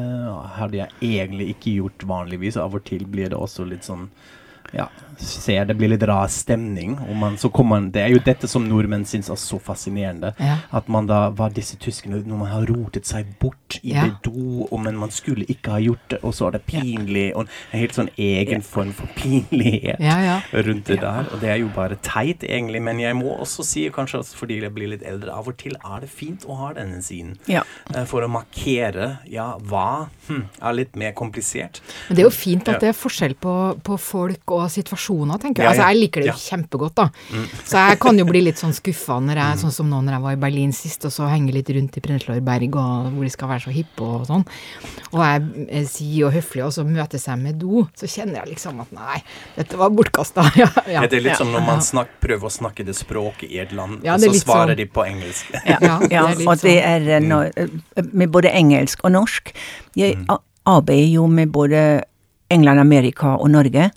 hadde 0.57 0.81
jeg 0.81 1.13
egentlig 1.15 1.51
ikke 1.55 1.77
gjort 1.79 2.07
vanligvis. 2.09 2.59
Av 2.61 2.75
og 2.75 2.85
til 2.87 3.05
blir 3.09 3.31
det 3.33 3.39
også 3.39 3.67
litt 3.69 3.87
sånn 3.87 4.09
ja, 4.73 4.89
ser 5.17 5.65
det 5.65 5.75
blir 5.77 5.91
litt 5.91 6.03
rar 6.07 6.27
stemning. 6.31 6.95
Man, 7.19 7.37
man, 7.69 7.89
det 7.93 8.01
er 8.03 8.13
jo 8.13 8.21
dette 8.25 8.47
som 8.51 8.65
nordmenn 8.67 9.05
syns 9.07 9.29
er 9.31 9.39
så 9.39 9.59
fascinerende. 9.61 10.33
Ja. 10.39 10.57
At 10.75 10.89
man 10.91 11.07
da 11.09 11.29
var 11.35 11.53
disse 11.55 11.77
tyskerne 11.81 12.21
Når 12.25 12.37
man 12.37 12.51
har 12.51 12.65
rotet 12.69 13.07
seg 13.07 13.29
bort 13.39 13.79
i 13.81 13.93
ja. 13.93 14.05
det 14.05 14.25
do, 14.27 14.65
og, 14.65 14.77
men 14.83 14.97
man 14.99 15.11
skulle 15.13 15.45
ikke 15.51 15.75
ha 15.75 15.81
gjort 15.83 16.05
det, 16.11 16.19
og 16.23 16.35
så 16.35 16.49
er 16.49 16.57
det 16.57 16.63
pinlig. 16.67 17.27
Og 17.35 17.45
en 17.45 17.79
helt 17.79 17.97
sånn 17.97 18.11
egen 18.17 18.65
form 18.65 18.93
for 18.95 19.11
pinlighet 19.17 20.01
rundt 20.53 20.91
det 20.91 20.99
der. 21.03 21.29
Og 21.31 21.41
det 21.43 21.51
er 21.53 21.61
jo 21.61 21.71
bare 21.75 21.99
teit, 22.03 22.43
egentlig. 22.43 22.81
Men 22.85 23.01
jeg 23.03 23.17
må 23.17 23.35
også 23.35 23.65
si, 23.67 23.87
kanskje 23.93 24.23
fordi 24.35 24.61
jeg 24.63 24.73
blir 24.75 24.91
litt 24.95 25.05
eldre, 25.05 25.33
av 25.35 25.47
og 25.49 25.57
til 25.59 25.77
er 25.77 26.03
det 26.03 26.11
fint 26.11 26.45
å 26.47 26.57
ha 26.59 26.71
denne 26.75 27.01
siden. 27.03 27.35
Uh, 27.47 28.03
for 28.09 28.25
å 28.25 28.31
markere 28.31 29.19
ja, 29.29 29.53
hva 29.69 30.07
hm, 30.27 30.45
er 30.59 30.77
litt 30.77 30.95
mer 30.99 31.13
komplisert. 31.17 31.81
Men 32.09 32.17
det 32.17 32.25
er 32.25 32.29
jo 32.29 32.35
fint 32.35 32.69
at 32.71 32.81
det 32.83 32.91
er 32.91 32.97
forskjell 32.97 33.35
på, 33.41 33.55
på 33.85 33.97
folk 34.01 34.54
og 34.54 34.54
situasjoner, 34.71 35.39
tenker 35.41 35.63
jeg. 35.63 35.73
Altså, 35.73 35.87
jeg 35.89 36.01
liker 36.03 36.23
det 36.23 36.29
jo 36.31 36.35
kjempegodt, 36.39 36.95
da. 36.97 37.07
Mm. 37.31 37.45
Så 37.61 37.81
jeg 37.81 37.99
kan 38.03 38.19
jo 38.21 38.25
bli 38.29 38.41
litt 38.47 38.61
sånn 38.61 38.75
skuffa 38.75 39.17
når 39.23 39.41
jeg, 39.41 39.59
sånn 39.63 39.75
som 39.75 39.89
nå 39.91 40.01
når 40.05 40.17
jeg 40.17 40.25
var 40.25 40.37
i 40.37 40.41
Berlin 40.45 40.73
sist, 40.75 41.05
og 41.07 41.13
så 41.13 41.29
henger 41.31 41.57
litt 41.57 41.71
rundt 41.75 41.99
i 41.99 42.03
Prenzlauer 42.05 42.43
Berg, 42.45 42.77
og 42.79 43.09
hvor 43.15 43.27
de 43.27 43.33
skal 43.33 43.51
være 43.51 43.65
så 43.67 43.75
hippe 43.75 44.05
og 44.05 44.25
sånn. 44.29 44.45
Og 45.11 45.21
jeg 45.23 45.67
er 45.79 45.87
sier 45.89 46.29
og 46.29 46.35
høflig, 46.35 46.65
og 46.67 46.73
så 46.75 46.85
møtes 46.87 47.27
jeg 47.29 47.41
med 47.41 47.59
do, 47.61 47.85
så 47.99 48.09
kjenner 48.09 48.41
jeg 48.41 48.55
liksom 48.55 48.81
at 48.83 48.95
nei, 48.95 49.19
dette 49.57 49.79
var 49.81 49.93
bortkasta. 49.95 50.47
ja, 50.63 50.71
ja, 50.89 51.05
det 51.09 51.21
er 51.21 51.27
litt 51.29 51.41
som 51.41 51.53
når 51.53 51.67
man 51.67 51.85
snak, 51.85 52.17
prøver 52.23 52.49
å 52.49 52.53
snakke 52.53 52.85
det 52.87 52.97
språket 52.97 53.51
i 53.51 53.61
et 53.63 53.75
land, 53.75 54.01
og 54.01 54.25
så 54.25 54.33
svarer 54.39 54.73
sånn. 54.73 54.81
de 54.81 54.89
på 54.97 55.05
engelsk. 55.05 55.53
ja, 55.63 55.99
ja 56.11 56.25
det 56.33 56.47
og 56.47 56.59
det 56.63 56.79
er 56.81 57.07
sånn. 57.15 57.29
no, 57.29 57.41
med 58.11 58.33
både 58.33 58.51
engelsk 58.55 59.05
og 59.05 59.15
norsk. 59.15 59.53
Jeg 59.97 60.19
mm. 60.21 60.35
arbeider 60.69 61.09
jo 61.15 61.29
med 61.31 61.51
både 61.53 61.85
England, 62.53 62.79
Amerika 62.79 63.35
og 63.35 63.49
Norge. 63.51 63.89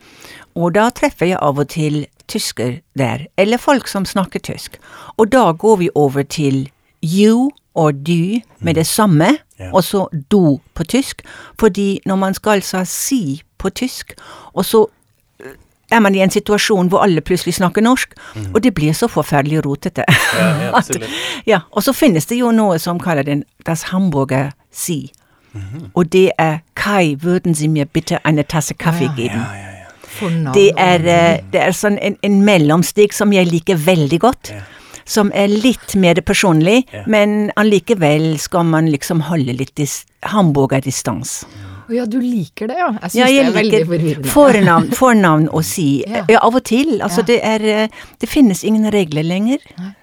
Og 0.58 0.74
da 0.74 0.88
treffer 0.90 1.30
jeg 1.30 1.38
av 1.42 1.60
og 1.60 1.70
til 1.70 2.06
tysker 2.28 2.80
der, 2.98 3.26
eller 3.38 3.60
folk 3.62 3.88
som 3.88 4.04
snakker 4.04 4.42
tysk. 4.44 4.76
Og 5.16 5.30
da 5.32 5.52
går 5.52 5.76
vi 5.76 5.90
over 5.94 6.22
til 6.22 6.68
you 7.04 7.50
og 7.74 7.94
du 8.06 8.40
med 8.58 8.74
det 8.74 8.86
samme, 8.86 9.38
yeah. 9.60 9.74
og 9.74 9.84
så 9.84 10.08
do 10.30 10.58
på 10.74 10.84
tysk. 10.84 11.22
Fordi 11.58 12.00
når 12.06 12.16
man 12.16 12.34
skal 12.34 12.50
altså 12.50 12.84
si 12.84 13.42
på 13.58 13.70
tysk, 13.70 14.14
og 14.52 14.64
så 14.64 14.86
eh, 15.40 15.54
er 15.92 16.00
man 16.00 16.14
i 16.14 16.22
en 16.22 16.30
situasjon 16.30 16.88
hvor 16.88 16.98
alle 17.06 17.20
plutselig 17.20 17.54
snakker 17.54 17.82
norsk, 17.82 18.14
mm. 18.34 18.54
og 18.54 18.62
det 18.62 18.74
blir 18.74 18.92
så 18.92 19.08
forferdelig 19.08 19.64
rotete. 19.66 20.04
Ja, 20.34 20.48
ja, 20.62 20.76
At, 20.78 20.90
ja, 21.46 21.60
og 21.70 21.82
så 21.82 21.92
finnes 21.92 22.26
det 22.26 22.40
jo 22.40 22.50
noe 22.50 22.78
som 22.78 23.00
kaller 23.00 23.22
den 23.22 23.44
das 23.66 23.82
Hamburger 23.82 24.50
Si. 24.70 25.12
Mm 25.52 25.60
-hmm. 25.60 25.90
Og 25.94 26.12
det 26.12 26.30
er 26.38 26.58
Kai, 26.76 27.14
würden 27.14 27.54
Sie 27.54 27.68
mir 27.68 27.84
bitte 27.84 28.18
eine 28.26 28.42
Tasse 28.42 28.74
Kaffee 28.74 29.10
geben? 29.16 29.38
Ja, 29.38 29.54
ja, 29.54 29.67
det 30.54 30.72
er, 30.76 31.06
eh, 31.06 31.38
det 31.52 31.62
er 31.62 31.76
sånn 31.76 31.98
en, 32.02 32.18
en, 32.24 32.42
mellomstig 32.44 33.12
som 33.16 33.32
jeg 33.34 33.48
liker 33.50 33.78
veldig 33.80 34.20
godt. 34.22 34.52
Ja. 34.54 34.64
Som 35.08 35.30
er 35.32 35.48
litt 35.48 35.94
mer 35.96 36.18
personlig, 36.20 36.82
ja. 36.92 37.06
men 37.08 37.48
allikevel 37.56 38.34
skal 38.42 38.66
man 38.68 38.90
liksom 38.92 39.22
holde 39.30 39.54
litt 39.56 39.72
dis 39.80 40.02
hamburgerdistans. 40.28 41.46
Å 41.88 41.94
ja, 41.96 42.04
du 42.04 42.18
liker 42.20 42.68
det, 42.68 42.76
ja. 42.76 42.90
Jeg 43.06 43.14
syns 43.14 43.20
ja, 43.22 43.28
det 43.32 43.46
er 43.46 43.54
veldig 43.56 43.80
forvirrende. 43.88 44.32
Fornavn, 44.34 44.90
fornavn 45.00 45.46
å 45.48 45.62
si. 45.64 45.88
Ja. 46.04 46.26
ja. 46.28 46.42
av 46.44 46.58
og 46.60 46.66
til. 46.68 46.98
Altså, 47.00 47.24
det 47.24 47.38
er 47.40 47.64
eh, 47.64 48.02
Det 48.20 48.28
finnes 48.28 48.60
ingen 48.68 48.90
regler 48.92 49.24
lenger. 49.24 49.64
Nei. 49.78 49.94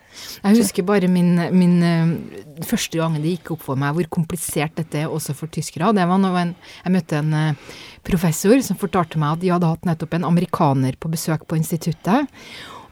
Jeg 0.45 0.59
husker 0.59 0.85
bare 0.85 1.07
min, 1.09 1.39
min 1.57 1.75
uh, 1.81 2.61
første 2.65 2.99
gang 2.99 3.15
det 3.17 3.31
gikk 3.33 3.55
opp 3.55 3.63
for 3.65 3.79
meg 3.79 3.95
hvor 3.97 4.05
komplisert 4.13 4.75
dette 4.77 4.99
er 5.01 5.11
også 5.11 5.33
for 5.37 5.49
tyskere. 5.49 5.89
Det 5.95 6.05
var 6.05 6.21
når 6.21 6.37
jeg 6.37 6.93
møtte 6.93 7.21
en 7.21 7.33
professor 8.07 8.61
som 8.65 8.77
fortalte 8.79 9.19
meg 9.21 9.35
at 9.37 9.43
de 9.43 9.51
hadde 9.53 9.73
hatt 9.73 9.85
nettopp 9.89 10.13
en 10.19 10.29
amerikaner 10.31 10.95
på 11.01 11.11
besøk 11.11 11.47
på 11.49 11.57
instituttet. 11.59 12.29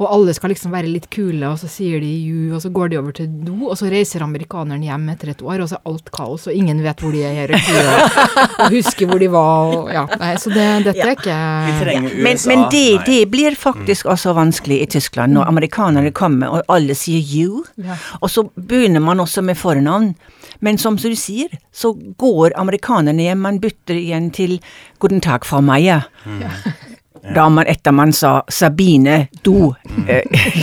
Og 0.02 0.08
alle 0.10 0.34
skal 0.34 0.50
liksom 0.50 0.72
være 0.74 0.90
litt 0.90 1.06
kule, 1.14 1.46
og 1.54 1.60
så 1.62 1.68
sier 1.70 2.02
de 2.02 2.08
you, 2.26 2.56
og 2.58 2.64
så 2.64 2.72
går 2.74 2.90
de 2.90 2.98
over 2.98 3.14
til 3.14 3.28
do, 3.46 3.54
og 3.70 3.76
så 3.78 3.92
reiser 3.94 4.24
amerikaneren 4.26 4.82
hjem 4.84 5.04
etter 5.14 5.30
et 5.36 5.44
år, 5.46 5.62
og 5.62 5.70
så 5.70 5.78
er 5.78 5.92
alt 5.92 6.10
kaos, 6.12 6.48
og 6.50 6.58
ingen 6.58 6.82
vet 6.84 7.04
hvor 7.06 7.14
de 7.14 7.22
er, 7.30 7.54
og, 7.54 8.18
og 8.66 8.74
husker 8.74 9.08
hvor 9.08 9.22
de 9.22 9.30
var, 9.32 9.76
og 9.78 9.92
ja. 9.94 10.04
Nei, 10.18 10.32
så 10.42 10.50
det, 10.52 10.66
dette 10.90 10.98
Ja. 10.98 11.12
er 11.12 11.14
ikke 11.14 11.38
Vi 11.68 11.76
trenger 11.84 12.10
USA. 12.10 12.24
Men, 12.26 12.42
men 12.50 12.66
det, 12.74 12.84
de 13.06 13.20
blir 13.38 13.56
faktisk 13.56 14.10
også 14.12 14.34
vanskelig 14.36 14.82
i 14.82 14.90
Tyskland, 14.98 15.38
når 15.38 15.54
amerikanerne 15.54 16.12
kommer 16.12 16.58
og 16.58 16.66
alle 16.74 16.98
sier 16.98 17.22
you. 17.22 17.62
Ja. 17.78 17.96
Og 18.20 18.34
så 18.34 18.48
begynner 18.58 19.00
man 19.00 19.22
også 19.24 19.46
med 19.46 19.62
fornavn. 19.62 20.16
Men 20.64 20.78
som 20.80 20.96
du 20.96 21.12
sier, 21.20 21.52
så 21.76 21.92
går 21.94 22.56
amerikanerne 22.60 23.26
hjem, 23.26 23.44
man 23.44 23.60
bytter 23.60 24.00
igjen 24.00 24.32
til 24.32 24.60
'guten 25.00 25.22
tag, 25.22 25.46
Frau 25.46 25.62
Meier'. 25.62 26.08
Da 27.36 27.50
man 27.50 27.68
etter 27.68 27.92
man 27.92 28.12
sa 28.14 28.44
'Sabine 28.48 29.28
do' 29.44 29.76
mm. 29.86 30.08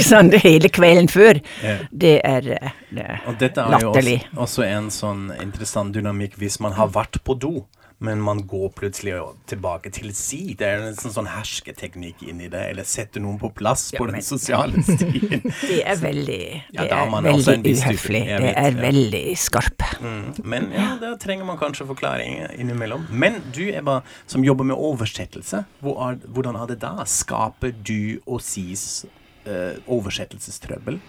ikke 0.00 0.38
hele 0.42 0.68
kvelden 0.68 1.08
før. 1.08 1.40
Ja. 1.64 1.76
Det 1.92 2.20
er, 2.24 2.40
latterlig. 2.40 2.72
det 2.90 3.04
er 3.06 3.20
Og 3.26 3.38
dette 3.40 3.60
er 3.60 3.80
jo 3.80 3.92
også, 3.92 4.18
også 4.36 4.66
en 4.68 4.90
sånn 4.90 5.22
interessant 5.42 5.94
dynamikk 5.94 6.36
hvis 6.36 6.60
man 6.60 6.72
har 6.72 6.92
vært 6.92 7.20
på 7.24 7.34
do, 7.40 7.64
men 8.02 8.20
man 8.24 8.38
går 8.48 8.70
plutselig 8.78 9.12
tilbake 9.50 9.90
til 9.92 10.08
si. 10.16 10.54
Det 10.56 10.64
er 10.64 10.84
en 10.86 10.96
sånn, 10.96 11.12
sånn 11.12 11.28
hersketeknikk 11.28 12.22
inni 12.24 12.48
det, 12.48 12.62
eller 12.70 12.86
setter 12.88 13.20
noen 13.20 13.36
på 13.40 13.50
plass 13.52 13.90
på 13.92 14.00
Ja, 14.00 14.06
men- 14.08 14.14
den 14.16 14.24
sosiale 14.24 14.82
stien. 14.88 15.42
Det 15.44 15.82
er 15.84 16.00
veldig, 16.00 16.40
Ja, 16.72 16.86
da 16.88 17.02
er 17.04 17.12
veldig 17.28 17.74
uhøflig. 17.76 18.22
Det 18.30 18.40
vet, 18.46 18.56
er 18.56 18.78
veldig 18.80 19.22
skarp. 19.36 19.84
Mm. 20.00 20.24
Men 20.48 20.70
ja, 20.72 20.88
der 21.02 21.18
trenger 21.20 21.44
man 21.50 21.60
kanskje 21.60 21.86
forklaring 21.92 22.40
innimellom. 22.56 23.04
Men 23.12 23.42
du, 23.52 23.66
Ebba, 23.68 24.00
som 24.26 24.44
jobber 24.48 24.64
med 24.72 24.80
oversettelse, 24.80 25.66
hvor 25.84 26.00
er, 26.08 26.16
hvordan 26.24 26.56
er 26.56 26.72
det 26.72 26.80
da? 26.80 26.94
Skaper 27.04 27.76
du 27.84 28.16
og 28.24 28.40
sies 28.40 29.04
uh, 29.44 29.76
oversettelsestrøbbel? 29.92 31.00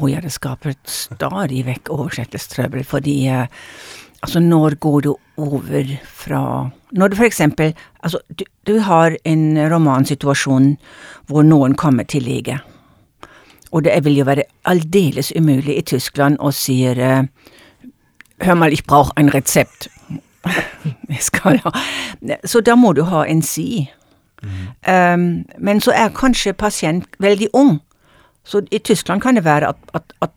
Og 0.00 0.08
ja, 0.08 0.20
det 0.24 0.32
skaper 0.32 0.76
stadig 0.88 1.64
vekk 1.66 1.90
oversettelsestrøbbel, 1.92 2.84
fordi 2.86 3.14
eh, 3.28 3.48
altså 4.22 4.40
når 4.40 4.74
går 4.80 5.00
du 5.00 5.16
over 5.36 5.96
fra 6.04 6.70
Når 6.92 7.08
du 7.08 7.16
for 7.16 7.24
eksempel 7.24 7.74
altså 8.02 8.18
du, 8.38 8.44
du 8.66 8.78
har 8.80 9.16
en 9.24 9.72
romansituasjon 9.72 10.76
hvor 11.26 11.42
noen 11.42 11.74
kommer 11.74 12.04
til 12.04 12.22
lege, 12.22 12.58
og 13.72 13.84
det 13.84 14.04
vil 14.04 14.16
jo 14.16 14.24
være 14.24 14.42
aldeles 14.64 15.32
umulig 15.36 15.78
i 15.78 15.82
Tyskland 15.82 16.36
å 16.40 16.50
si 16.50 16.82
eh, 16.86 17.22
Hør 18.40 18.54
mal, 18.54 18.72
ich 18.72 18.86
brauch 18.86 19.10
en 19.16 19.34
resept. 19.34 19.88
Jeg 21.08 21.20
skal 21.20 21.58
ha 21.60 21.70
Så 22.44 22.60
da 22.60 22.74
må 22.74 22.92
du 22.92 23.02
ha 23.04 23.26
en 23.28 23.42
si. 23.42 23.90
Um, 24.88 25.44
men 25.58 25.80
så 25.80 25.92
er 25.92 26.14
kanskje 26.16 26.52
pasient 26.52 27.04
veldig 27.18 27.50
ung. 27.52 27.80
Så 28.44 28.62
i 28.70 28.78
Tyskland 28.78 29.20
kan 29.20 29.36
det 29.36 29.44
være 29.44 29.68
at, 29.68 29.76
at, 29.94 30.12
at 30.22 30.30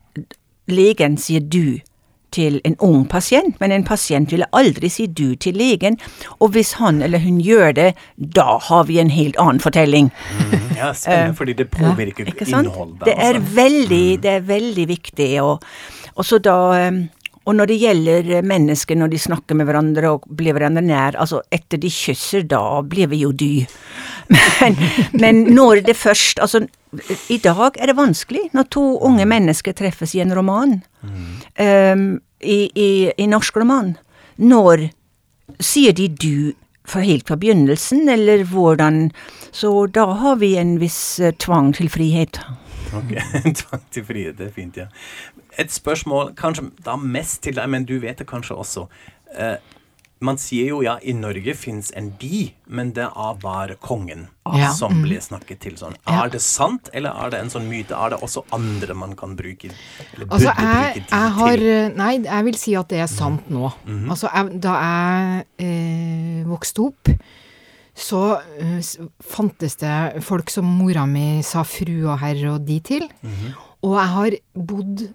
legen 0.68 1.16
sier 1.16 1.40
du 1.40 1.80
til 2.34 2.60
en 2.66 2.76
ung 2.82 3.04
pasient, 3.10 3.56
men 3.60 3.72
en 3.72 3.86
pasient 3.86 4.32
ville 4.32 4.48
aldri 4.52 4.90
si 4.92 5.06
du 5.06 5.34
til 5.40 5.58
legen. 5.58 5.98
Og 6.40 6.52
hvis 6.54 6.74
han 6.80 7.02
eller 7.02 7.22
hun 7.22 7.40
gjør 7.44 7.72
det, 7.78 7.90
da 8.16 8.58
har 8.68 8.86
vi 8.90 8.98
en 9.02 9.12
helt 9.14 9.38
annen 9.40 9.62
fortelling. 9.62 10.12
Ja, 10.74 10.92
spennende, 10.92 11.36
fordi 11.38 11.52
det 11.52 11.68
påvirker 11.70 12.26
ja, 12.26 12.60
innholdet. 12.60 13.04
Det 13.06 13.14
er 13.14 13.36
altså. 13.38 13.54
veldig, 13.56 14.06
det 14.22 14.30
er 14.30 14.48
veldig 14.48 14.88
viktig. 14.88 15.28
Og, 15.42 15.62
og 16.14 16.26
så 16.26 16.40
da 16.42 16.56
um, 16.88 17.04
og 17.44 17.56
når 17.58 17.70
det 17.70 17.76
gjelder 17.82 18.46
mennesker, 18.46 18.96
når 18.96 19.12
de 19.12 19.20
snakker 19.20 19.58
med 19.58 19.68
hverandre 19.68 20.14
og 20.16 20.24
blir 20.32 20.56
hverandre 20.56 20.82
nær, 20.84 21.18
altså 21.20 21.42
etter 21.52 21.80
de 21.80 21.90
kysser, 21.92 22.46
da 22.48 22.80
blir 22.80 23.10
vi 23.12 23.20
jo 23.24 23.32
dy. 23.32 23.54
Men, 24.64 24.76
men 25.12 25.40
når 25.52 25.82
det 25.84 25.98
først 26.00 26.38
Altså, 26.40 26.62
i 27.28 27.36
dag 27.44 27.76
er 27.76 27.90
det 27.90 27.96
vanskelig 27.98 28.46
når 28.56 28.70
to 28.72 28.84
unge 29.04 29.26
mennesker 29.28 29.74
treffes 29.76 30.14
i 30.16 30.22
en 30.24 30.32
roman. 30.32 30.78
Um, 31.60 32.22
i, 32.40 32.70
i, 32.72 32.88
I 33.18 33.26
norsk 33.28 33.56
roman. 33.60 33.98
Når 34.40 34.88
sier 35.60 35.92
de 35.92 36.08
du 36.08 36.54
for 36.88 37.04
helt 37.04 37.28
fra 37.28 37.36
begynnelsen, 37.40 38.08
eller 38.08 38.44
hvordan 38.44 39.10
Så 39.52 39.86
da 39.86 40.04
har 40.04 40.36
vi 40.36 40.56
en 40.56 40.78
viss 40.80 41.20
eh, 41.20 41.32
tvang 41.38 41.72
til 41.76 41.88
frihet. 41.88 42.40
Ok, 42.94 43.12
tvang 43.60 43.84
til 43.90 44.04
frihet, 44.04 44.38
det 44.38 44.48
er 44.48 44.54
fint, 44.54 44.76
ja. 44.76 44.86
Et 45.58 45.70
spørsmål, 45.70 46.34
kanskje 46.38 46.70
da 46.84 46.96
mest 46.96 47.42
til 47.46 47.56
deg, 47.58 47.70
men 47.70 47.86
du 47.88 47.98
vet 48.02 48.18
det 48.18 48.26
kanskje 48.30 48.56
også. 48.58 48.86
Eh, 49.38 49.56
man 50.24 50.38
sier 50.40 50.70
jo 50.70 50.80
ja, 50.84 50.94
i 51.02 51.12
Norge 51.16 51.54
fins 51.58 51.90
en 51.98 52.12
de, 52.20 52.46
men 52.66 52.92
det 52.96 53.06
er 53.06 53.38
bare 53.42 53.76
kongen 53.82 54.28
Ja, 54.44 54.70
som 54.76 54.94
mm. 54.98 55.02
blir 55.04 55.22
snakket 55.24 55.60
til 55.64 55.76
sånn. 55.80 55.96
Ja. 56.06 56.24
Er 56.24 56.32
det 56.34 56.40
sant, 56.44 56.88
eller 56.96 57.16
er 57.24 57.32
det 57.34 57.40
en 57.42 57.52
sånn 57.52 57.68
myte? 57.68 57.96
Er 57.96 58.14
det 58.14 58.20
også 58.24 58.44
andre 58.54 58.96
man 58.98 59.14
kan 59.18 59.34
bruke, 59.38 59.72
eller 60.14 60.28
burde 60.28 60.38
Altså, 60.38 60.52
jeg, 60.52 60.84
bruke 60.84 61.00
de 61.00 61.18
jeg 61.18 61.34
har 61.38 61.64
til? 61.64 61.96
Nei, 62.00 62.12
jeg 62.24 62.48
vil 62.48 62.60
si 62.60 62.76
at 62.78 62.92
det 62.92 63.00
er 63.04 63.10
sant 63.10 63.50
nå. 63.52 63.72
Altså, 64.04 64.30
jeg, 64.30 64.60
da 64.64 64.76
jeg 64.84 65.48
eh, 65.66 66.44
vokste 66.48 66.86
opp, 66.88 67.14
så 67.94 68.22
uh, 68.42 68.94
fantes 69.22 69.76
det 69.78 70.22
folk 70.26 70.50
som 70.50 70.66
mora 70.66 71.04
mi 71.06 71.44
sa 71.46 71.62
fru 71.62 72.08
og 72.08 72.18
herr 72.24 72.40
og 72.50 72.64
de 72.66 72.80
til. 72.82 73.04
Og 73.84 73.94
jeg 73.94 74.08
har 74.16 74.36
bodd 74.54 75.04
eh, 75.04 75.12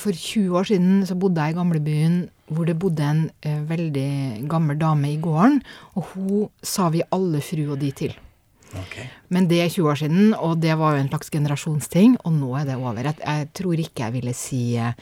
For 0.00 0.16
20 0.16 0.54
år 0.56 0.64
siden 0.70 1.02
så 1.08 1.16
bodde 1.18 1.44
jeg 1.44 1.52
i 1.52 1.58
gamlebyen 1.58 2.18
hvor 2.48 2.64
det 2.64 2.78
bodde 2.80 3.04
en 3.04 3.18
eh, 3.44 3.58
veldig 3.68 4.46
gammel 4.48 4.78
dame 4.80 5.10
i 5.12 5.18
gården, 5.20 5.58
og 5.98 6.06
hun 6.14 6.46
sa 6.64 6.88
vi 6.94 7.02
alle 7.12 7.42
fru 7.44 7.66
og 7.74 7.78
de 7.82 7.90
til. 7.92 8.14
Okay. 8.68 9.06
Men 9.32 9.48
det 9.48 9.58
er 9.62 9.68
20 9.72 9.90
år 9.90 9.98
siden, 10.00 10.30
og 10.36 10.60
det 10.60 10.72
var 10.80 10.94
jo 10.96 11.02
en 11.02 11.10
slags 11.10 11.28
generasjonsting, 11.32 12.16
og 12.24 12.32
nå 12.36 12.54
er 12.60 12.64
det 12.68 12.76
over. 12.80 13.02
Jeg, 13.04 13.20
jeg 13.20 13.50
tror 13.56 13.82
ikke 13.84 14.06
jeg 14.06 14.16
ville 14.16 14.34
si 14.36 14.62
eh, 14.80 14.96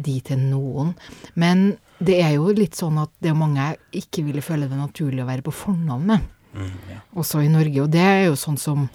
de 0.00 0.16
til 0.26 0.42
noen. 0.42 0.94
Men 1.38 1.76
det 2.00 2.18
er 2.24 2.34
jo 2.38 2.50
litt 2.56 2.78
sånn 2.78 2.98
at 3.02 3.12
det 3.22 3.30
er 3.30 3.38
mange 3.38 3.60
jeg 3.62 4.02
ikke 4.04 4.24
ville 4.26 4.42
føle 4.42 4.66
det 4.70 4.78
naturlig 4.78 5.22
å 5.22 5.28
være 5.30 5.46
på 5.46 5.54
fornavn 5.64 6.06
med, 6.14 6.28
Mm, 6.50 6.70
ja. 6.90 6.96
også 7.14 7.44
i 7.44 7.50
Norge. 7.52 7.78
Og 7.84 7.92
det 7.94 8.00
er 8.02 8.24
jo 8.24 8.32
sånn 8.34 8.56
som 8.58 8.88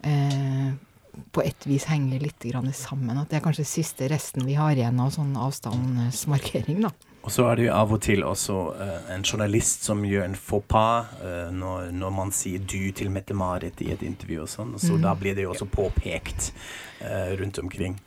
eh, 0.00 0.70
på 1.32 1.42
et 1.44 1.66
vis 1.68 1.84
henger 1.90 2.20
litt 2.22 2.44
grann 2.48 2.70
sammen. 2.72 3.18
At 3.20 3.30
det 3.30 3.40
er 3.40 3.44
kanskje 3.44 3.66
siste 3.68 4.08
resten 4.10 4.46
vi 4.48 4.54
har 4.56 4.76
igjen 4.76 5.00
av 5.02 5.10
sånn 5.14 5.34
avstandsmarkering, 5.36 6.82
da. 6.86 6.92
Og 7.22 7.30
så 7.30 7.44
er 7.46 7.58
det 7.58 7.66
jo 7.68 7.74
av 7.76 7.92
og 7.94 8.00
til 8.02 8.24
også 8.26 8.54
uh, 8.74 8.94
en 9.14 9.22
journalist 9.22 9.84
som 9.86 10.00
gjør 10.02 10.24
en 10.26 10.34
faux 10.34 10.64
pas 10.66 11.12
uh, 11.22 11.52
når, 11.54 11.92
når 11.94 12.14
man 12.16 12.32
sier 12.34 12.64
du 12.66 12.90
til 12.96 13.12
Mette-Marit 13.14 13.78
i 13.84 13.92
et 13.94 14.02
intervju 14.02 14.40
og 14.42 14.50
sånn, 14.50 14.72
så 14.78 14.96
Mm. 14.96 15.02
da 15.04 15.12
blir 15.14 15.36
det 15.36 15.44
jo 15.44 15.52
også 15.52 15.68
påpekt 15.70 16.50
uh, 17.04 17.30
rundt 17.38 17.58
omkring. 17.62 18.00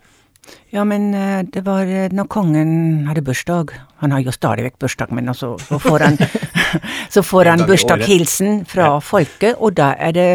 Ja, 0.69 0.83
men 0.85 1.09
det 1.49 1.63
var 1.65 1.89
når 2.13 2.27
kongen 2.29 3.07
hadde 3.07 3.23
bursdag. 3.25 3.71
Han 4.03 4.11
har 4.13 4.19
jo 4.21 4.33
stadig 4.35 4.67
vekk 4.67 4.75
bursdag, 4.83 5.09
men 5.09 5.31
altså, 5.31 5.55
så 5.57 5.79
får 5.81 6.03
han, 6.05 6.19
så 7.15 7.23
får 7.25 7.49
han 7.49 7.63
bursdagshilsen 7.65 8.65
fra 8.69 8.99
folket, 9.01 9.55
og 9.57 9.73
da 9.79 9.95
er 9.97 10.13
det 10.13 10.29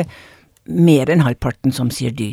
mer 0.66 1.12
enn 1.12 1.22
halvparten 1.22 1.70
som 1.70 1.92
sier 1.94 2.11
du. 2.11 2.33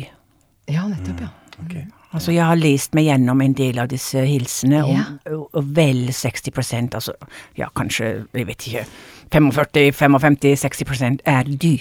Ja, 0.68 0.86
nettopp, 0.88 1.20
ja. 1.20 1.28
Ok. 1.64 1.74
Altså, 2.14 2.32
jeg 2.32 2.44
har 2.46 2.56
lest 2.56 2.94
meg 2.96 3.04
gjennom 3.10 3.40
en 3.44 3.52
del 3.52 3.78
av 3.82 3.88
disse 3.90 4.22
hilsene, 4.24 4.84
og, 4.84 4.94
Ja. 4.94 5.04
og, 5.34 5.48
og 5.52 5.64
vel 5.76 6.06
60 6.12 6.94
altså, 6.94 7.12
ja, 7.58 7.66
kanskje, 7.76 8.24
jeg 8.34 8.46
vet 8.48 8.66
ikke, 8.66 8.84
45-55-60% 9.34 11.18
er 11.26 11.42
du. 11.42 11.78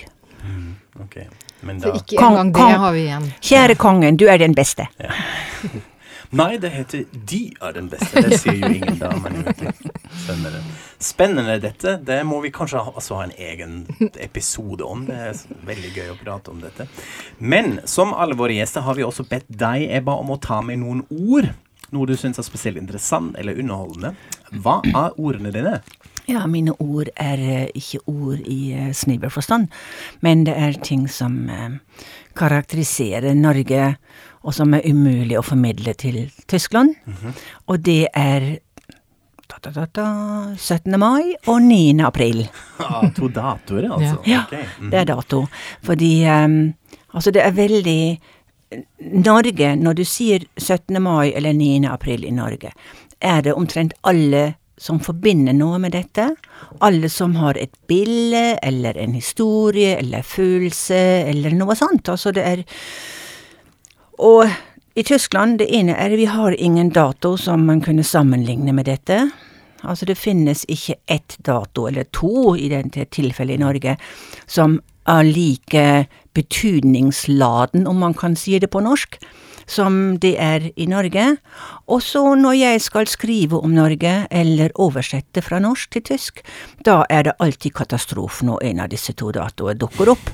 okay. 0.99 1.27
Men 1.61 1.81
Så 1.81 1.93
ikke 1.95 2.19
engang 2.21 2.53
det 2.53 2.61
har 2.77 2.91
vi 2.93 2.99
igjen. 3.07 3.33
Kjære 3.41 3.75
kongen, 3.75 4.17
du 4.17 4.25
er 4.27 4.37
den 4.37 4.55
beste. 4.55 4.87
Nei, 6.35 6.57
det 6.59 6.69
heter 6.73 7.05
De 7.11 7.41
er 7.61 7.75
den 7.77 7.87
beste. 7.91 8.21
Det 8.25 8.39
sier 8.41 8.59
jo 8.59 8.71
ingen 8.73 8.97
da, 8.99 9.13
men 9.23 9.39
jo 9.39 9.53
ikke. 9.53 9.71
Spennende. 10.23 10.63
Spennende 10.99 11.57
dette. 11.63 11.95
Det 12.03 12.17
må 12.27 12.41
vi 12.43 12.51
kanskje 12.55 12.81
ha, 12.83 12.91
altså 12.95 13.19
ha 13.19 13.27
en 13.27 13.35
egen 13.37 13.77
episode 14.27 14.83
om. 14.83 15.05
Det 15.07 15.19
er 15.29 15.61
veldig 15.69 15.93
gøy 15.95 16.11
å 16.11 16.17
prate 16.19 16.51
om 16.51 16.59
dette. 16.63 16.89
Men 17.39 17.79
som 17.87 18.11
alle 18.15 18.35
våre 18.39 18.57
gjester 18.57 18.83
har 18.83 18.97
vi 18.99 19.07
også 19.07 19.27
bedt 19.29 19.47
deg, 19.47 19.87
Ebba, 20.01 20.17
om 20.19 20.35
å 20.35 20.41
ta 20.41 20.59
med 20.65 20.83
noen 20.83 21.05
ord. 21.07 21.51
Noe 21.95 22.09
du 22.09 22.17
syns 22.19 22.39
er 22.41 22.43
spesielt 22.43 22.79
interessant 22.81 23.37
eller 23.39 23.55
underholdende. 23.61 24.15
Hva 24.59 24.81
er 24.91 25.15
ordene 25.15 25.53
dine? 25.55 25.77
Ja, 26.27 26.41
mine 26.51 26.73
ord 26.83 27.07
er 27.15 27.39
eh, 27.39 27.69
ikke 27.79 28.01
ord 28.11 28.41
i 28.43 28.75
uh, 28.75 29.29
forstand, 29.31 29.69
men 30.19 30.43
det 30.43 30.57
er 30.59 30.75
ting 30.83 31.05
som 31.07 31.47
eh, 31.47 31.77
karakteriserer 32.35 33.31
Norge, 33.33 33.95
og 34.47 34.55
som 34.55 34.71
er 34.73 34.85
umulig 34.87 35.35
å 35.35 35.43
formidle 35.43 35.91
til 35.99 36.21
Tyskland. 36.47 36.95
Og 37.67 37.83
det 37.83 38.07
er 38.15 38.47
da, 39.47 39.59
da, 39.63 39.71
da, 39.71 39.85
da, 39.95 40.07
17. 40.55 40.95
mai 40.99 41.35
og 41.47 41.61
9. 41.61 41.99
april. 42.07 42.47
Ah, 42.87 43.03
to 43.11 43.27
datoer, 43.27 43.89
altså. 43.91 44.21
Ja, 44.25 44.43
okay. 44.47 44.63
mm 44.63 44.67
-hmm. 44.79 44.91
det 44.91 44.99
er 44.99 45.05
dato. 45.05 45.47
Fordi 45.83 46.25
um, 46.25 46.73
altså 47.13 47.31
det 47.31 47.41
er 47.45 47.51
veldig 47.51 48.19
Norge, 48.99 49.75
når 49.75 49.93
du 49.93 50.03
sier 50.03 50.39
17. 50.57 51.01
mai 51.01 51.33
eller 51.35 51.53
9. 51.53 51.85
april 51.85 52.23
i 52.23 52.31
Norge, 52.31 52.71
er 53.21 53.41
det 53.41 53.53
omtrent 53.53 53.93
alle 54.03 54.53
som 54.77 54.99
forbinder 54.99 55.53
noe 55.53 55.79
med 55.79 55.91
dette. 55.91 56.35
Alle 56.81 57.09
som 57.09 57.35
har 57.35 57.57
et 57.57 57.73
bilde 57.87 58.57
eller 58.63 58.97
en 58.97 59.13
historie 59.13 59.97
eller 59.97 60.21
følelse 60.21 61.23
eller 61.29 61.55
noe 61.57 61.75
sånt. 61.75 62.09
Altså 62.09 62.31
det 62.31 62.43
er 62.45 62.63
Og 64.17 64.49
i 64.97 65.03
Tyskland, 65.05 65.59
det 65.59 65.69
ene 65.69 65.93
er 65.93 66.09
at 66.09 66.17
vi 66.17 66.25
har 66.25 66.55
ingen 66.57 66.89
dato 66.89 67.35
som 67.37 67.65
man 67.67 67.83
kunne 67.85 68.03
sammenligne 68.03 68.73
med 68.73 68.89
dette. 68.89 69.27
Altså 69.85 70.07
det 70.09 70.17
finnes 70.17 70.65
ikke 70.65 70.95
ett 71.05 71.37
dato, 71.45 71.85
eller 71.87 72.07
to 72.09 72.55
i 72.57 72.69
dette 72.71 73.05
tilfellet 73.13 73.59
i 73.59 73.61
Norge, 73.61 73.97
som 74.49 74.79
er 75.07 75.23
like 75.23 76.07
betydningsladen, 76.33 77.85
om 77.87 78.01
man 78.01 78.13
kan 78.17 78.35
si 78.35 78.57
det 78.59 78.71
på 78.73 78.81
norsk, 78.81 79.19
som 79.67 80.17
det 80.17 80.33
er 80.41 80.69
i 80.75 80.87
Norge. 80.89 81.27
Og 81.87 82.01
så 82.01 82.23
når 82.39 82.57
jeg 82.57 82.81
skal 82.81 83.07
skrive 83.07 83.61
om 83.61 83.75
Norge, 83.75 84.13
eller 84.31 84.73
oversette 84.75 85.43
fra 85.45 85.59
norsk 85.63 85.91
til 85.93 86.07
tysk, 86.09 86.41
da 86.85 87.03
er 87.09 87.27
det 87.27 87.37
alltid 87.43 87.75
katastrofe 87.77 88.47
når 88.47 88.65
en 88.71 88.85
av 88.85 88.91
disse 88.91 89.13
to 89.13 89.31
datoer 89.35 89.77
dukker 89.77 90.15
opp. 90.15 90.31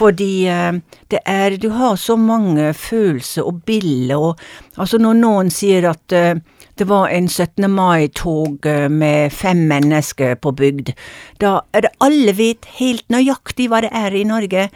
Fordi 0.00 0.32
eh, 0.48 0.80
det 1.12 1.20
er 1.28 1.58
Du 1.60 1.70
har 1.76 1.98
så 2.00 2.16
mange 2.16 2.72
følelser 2.76 3.46
og 3.46 3.62
bilder 3.68 4.16
og 4.16 4.48
Altså, 4.80 4.96
når 5.02 5.18
noen 5.18 5.50
sier 5.52 5.84
at 5.90 6.14
eh, 6.16 6.38
det 6.80 6.86
var 6.88 7.10
en 7.12 7.26
17. 7.28 7.66
mai-tog 7.68 8.64
eh, 8.64 8.86
med 8.88 9.34
fem 9.36 9.66
mennesker 9.68 10.38
på 10.40 10.54
bygd, 10.56 10.94
da 11.42 11.58
er 11.76 11.84
det 11.84 11.90
alle 12.00 12.32
vet 12.38 12.64
helt 12.78 13.04
nøyaktig 13.12 13.66
hva 13.68 13.82
det 13.84 13.90
er 13.92 14.16
i 14.16 14.22
Norge. 14.24 14.68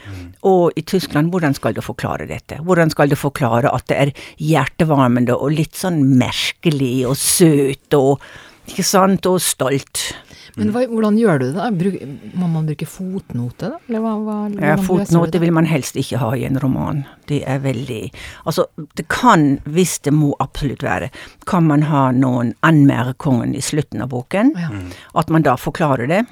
Og 0.44 0.76
i 0.76 0.84
Tyskland, 0.84 1.32
hvordan 1.32 1.56
skal 1.56 1.72
du 1.72 1.80
forklare 1.80 2.28
dette? 2.28 2.60
Hvordan 2.60 2.92
skal 2.92 3.08
du 3.08 3.16
forklare 3.16 3.72
at 3.72 3.88
det 3.88 4.00
er 4.02 4.12
hjertevarmende 4.37 5.38
og 5.38 5.56
litt 5.56 5.80
sånn 5.80 6.02
merkelig 6.20 7.06
og 7.08 7.16
søt 7.16 7.96
og 7.96 8.20
ikke 8.68 8.85
sant, 8.87 9.27
og 9.29 9.42
stolt. 9.44 10.07
Men 10.55 10.70
hva, 10.70 10.85
hvordan 10.87 11.16
gjør 11.18 11.40
du 11.42 11.46
det? 11.57 11.66
Bruk, 11.81 11.96
må 12.38 12.48
man 12.53 12.68
bruke 12.68 12.87
fotnote, 12.87 13.72
da? 13.72 13.81
Eller 13.88 14.05
hva, 14.05 14.12
hva, 14.22 14.37
Ja, 14.55 14.77
Fotnote 14.79 15.40
vil 15.42 15.55
man 15.57 15.66
helst 15.66 15.98
ikke 15.98 16.20
ha 16.22 16.31
i 16.38 16.44
en 16.46 16.61
roman. 16.62 17.03
Det 17.29 17.40
er 17.48 17.59
veldig 17.64 18.03
Altså, 18.46 18.68
det 18.94 19.09
kan, 19.11 19.59
hvis 19.66 19.98
det 20.07 20.14
må 20.14 20.33
absolutt 20.42 20.85
være, 20.87 21.11
kan 21.50 21.66
man 21.66 21.87
ha 21.90 22.07
noen 22.14 22.55
anmerkungen 22.66 23.57
i 23.59 23.62
slutten 23.64 24.05
av 24.05 24.12
boken. 24.14 24.55
Ja. 24.59 24.70
At 25.18 25.33
man 25.35 25.46
da 25.46 25.57
forklarer 25.59 26.11
det. 26.11 26.22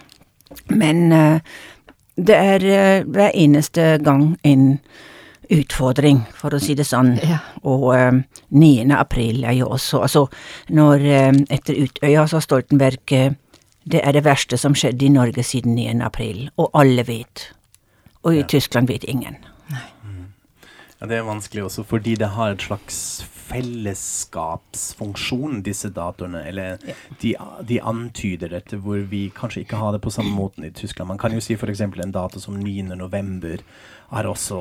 Men 0.71 1.09
uh, 1.11 1.41
det 2.15 2.39
er 2.39 2.69
uh, 2.69 3.09
hver 3.11 3.35
eneste 3.35 3.97
gang 4.05 4.37
en 4.47 4.77
utfordring, 5.53 6.23
for 6.39 6.51
å 6.55 6.59
si 6.63 6.75
det 6.79 6.87
sånn. 6.89 7.17
Ja. 7.23 7.39
Og 7.69 7.95
eh, 7.97 8.13
9. 8.51 8.91
april 8.97 9.45
er 9.45 9.53
jo 9.61 9.67
også 9.75 10.01
Altså, 10.03 10.27
når 10.73 10.99
eh, 11.07 11.33
etter 11.53 11.75
Utøya 11.85 12.27
sa 12.31 12.41
Stoltenberg 12.41 13.13
eh, 13.19 13.33
det 13.85 14.01
er 14.07 14.13
det 14.15 14.23
verste 14.25 14.57
som 14.59 14.75
skjedde 14.79 15.05
i 15.09 15.11
Norge 15.11 15.43
siden 15.43 15.75
9. 15.75 16.03
april, 16.07 16.51
og 16.57 16.71
alle 16.79 17.03
vet. 17.09 17.49
Og 18.23 18.35
i 18.37 18.39
Ja. 18.43 18.47
Tyskland 18.47 18.89
vet 18.89 19.05
ingen. 19.05 19.37
Ja, 21.03 21.07
det 21.11 21.17
er 21.19 21.25
vanskelig 21.27 21.65
også 21.67 21.83
fordi 21.83 22.13
det 22.15 22.29
har 22.37 22.53
et 22.55 22.63
slags 22.63 23.25
fellesskapsfunksjon, 23.53 25.59
disse 25.67 25.89
datoene. 25.91 26.45
Eller 26.47 26.79
de, 27.21 27.35
de 27.69 27.81
antyder 27.83 28.49
dette, 28.55 28.77
hvor 28.79 29.03
vi 29.11 29.25
kanskje 29.35 29.61
ikke 29.65 29.77
har 29.81 29.93
det 29.97 30.01
på 30.05 30.11
samme 30.15 30.31
måten 30.37 30.65
i 30.65 30.71
Tyskland. 30.71 31.09
Man 31.11 31.19
kan 31.19 31.33
jo 31.35 31.41
si 31.43 31.55
f.eks. 31.59 31.81
en 31.83 32.15
dato 32.15 32.39
som 32.41 32.55
9. 32.55 32.83
november 32.95 33.59
er 34.13 34.27
også 34.29 34.59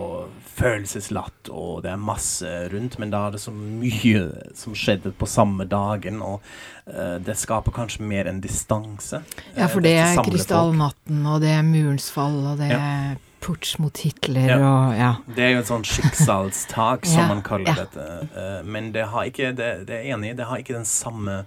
følelseslatt, 0.56 1.50
og 1.52 1.82
det 1.84 1.92
er 1.94 2.00
masse 2.02 2.48
rundt, 2.72 2.98
men 3.02 3.12
da 3.14 3.26
er 3.28 3.36
det 3.36 3.42
så 3.44 3.52
mye 3.56 4.22
som 4.58 4.76
skjedde 4.78 5.12
på 5.18 5.28
samme 5.30 5.66
dagen, 5.70 6.22
og 6.24 6.40
uh, 6.88 7.18
det 7.24 7.36
skaper 7.40 7.74
kanskje 7.76 8.06
mer 8.08 8.30
en 8.32 8.42
distanse. 8.44 9.22
Ja, 9.56 9.66
eh, 9.66 9.72
for 9.74 9.84
det 9.84 9.96
er 10.00 10.22
krystallnatten, 10.24 11.26
og 11.28 11.42
det 11.44 11.52
er 11.56 11.66
murens 11.68 12.10
fall, 12.14 12.40
og 12.54 12.62
det 12.62 12.72
er 12.78 13.18
putsch 13.42 13.80
mot 13.82 13.98
Hitler, 13.98 14.52
Ja. 14.54 14.58
og 14.62 14.96
ja. 15.00 15.12
Det 15.36 15.44
er 15.48 15.54
jo 15.56 15.62
et 15.64 15.72
sånt 15.72 15.90
skiksalstak, 15.90 17.06
som 17.10 17.24
Ja, 17.24 17.28
man 17.34 17.42
kaller 17.42 17.72
ja. 17.74 17.86
dette. 17.86 18.08
uh, 18.38 18.62
men 18.68 18.92
det 18.94 19.08
har 19.10 19.24
ikke, 19.32 19.52
det, 19.58 19.88
det 19.90 19.98
er 20.02 20.14
enig 20.16 20.36
det 20.38 20.46
har 20.52 20.62
ikke 20.62 20.78
den 20.78 20.86
samme 20.86 21.44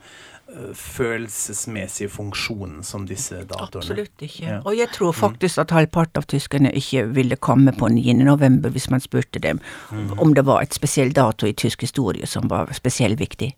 følelsesmessige 0.75 2.11
funksjonen 2.13 2.83
som 2.87 3.07
disse 3.09 3.41
datoene. 3.43 3.83
Absolutt 3.83 4.23
ikke. 4.23 4.45
Ja. 4.45 4.59
Og 4.65 4.77
jeg 4.79 4.91
tror 4.95 5.15
faktisk 5.17 5.63
at 5.63 5.75
halvparten 5.75 6.23
av 6.23 6.29
tyskerne 6.31 6.73
ikke 6.77 7.07
ville 7.15 7.37
komme 7.37 7.75
på 7.77 7.89
9. 7.93 8.15
november 8.25 8.73
hvis 8.75 8.91
man 8.93 9.03
spurte 9.03 9.43
dem 9.43 9.61
om 10.19 10.35
det 10.35 10.47
var 10.47 10.63
et 10.63 10.77
spesiell 10.77 11.13
dato 11.15 11.47
i 11.47 11.57
tysk 11.57 11.83
historie 11.87 12.27
som 12.27 12.49
var 12.51 12.73
spesielt 12.77 13.21
viktig. 13.21 13.55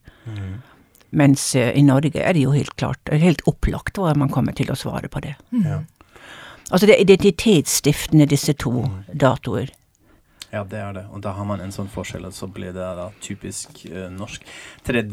Mens 1.17 1.55
eh, 1.57 1.73
i 1.79 1.83
Norge 1.87 2.21
er 2.21 2.35
det 2.35 2.43
jo 2.43 2.53
helt 2.53 2.75
klart, 2.77 3.13
helt 3.13 3.45
opplagt 3.47 3.99
hva 3.99 4.13
man 4.19 4.33
kommer 4.33 4.57
til 4.57 4.73
å 4.73 4.77
svare 4.79 5.09
på 5.09 5.23
det. 5.25 5.37
Ja. 5.65 5.81
Altså 6.67 6.89
det 6.89 6.97
er 6.97 7.05
identitetsstiftende, 7.05 8.27
disse 8.27 8.53
to 8.59 8.89
datoer. 9.15 9.71
ja, 10.51 10.65
det 10.65 10.79
er 10.83 10.93
det. 10.97 11.05
Og 11.15 11.23
da 11.23 11.33
har 11.37 11.47
man 11.47 11.61
en 11.63 11.73
sånn 11.73 11.89
forskjell, 11.89 12.27
og 12.27 12.35
så 12.35 12.49
blir 12.51 12.75
det 12.75 12.87
da 12.99 13.11
typisk 13.23 13.85
uh, 13.87 14.09
norsk. 14.11 14.43
3. 14.89 15.05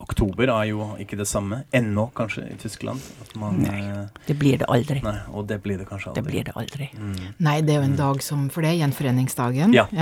oktober 0.00 0.50
er 0.50 0.64
jo 0.70 0.86
ikke 1.02 1.16
det 1.20 1.26
samme 1.28 1.62
ennå, 1.76 2.06
kanskje, 2.16 2.46
i 2.50 2.56
Tyskland. 2.60 3.00
At 3.22 3.34
man, 3.38 3.58
Nei. 3.62 3.80
eh, 3.80 4.06
Det 4.26 4.36
blir 4.38 4.58
det 4.58 4.66
aldri. 4.68 5.00
nei, 5.04 5.16
og 5.32 5.46
det 5.46 5.60
blir 5.62 5.78
det 5.78 5.86
kanskje 5.88 6.10
aldri. 6.10 6.22
Det 6.22 6.30
blir 6.30 6.44
det 6.48 6.54
aldri. 6.56 6.88
Mm. 6.96 7.34
Nei, 7.38 7.60
det 7.60 7.74
er 7.74 7.78
jo 7.80 7.86
en 7.90 7.96
dag 7.96 8.22
som 8.22 8.48
For 8.50 8.62
det 8.62 8.70
er 8.72 8.78
gjenforeningsdagen. 8.86 9.72
Ja. 9.76 9.86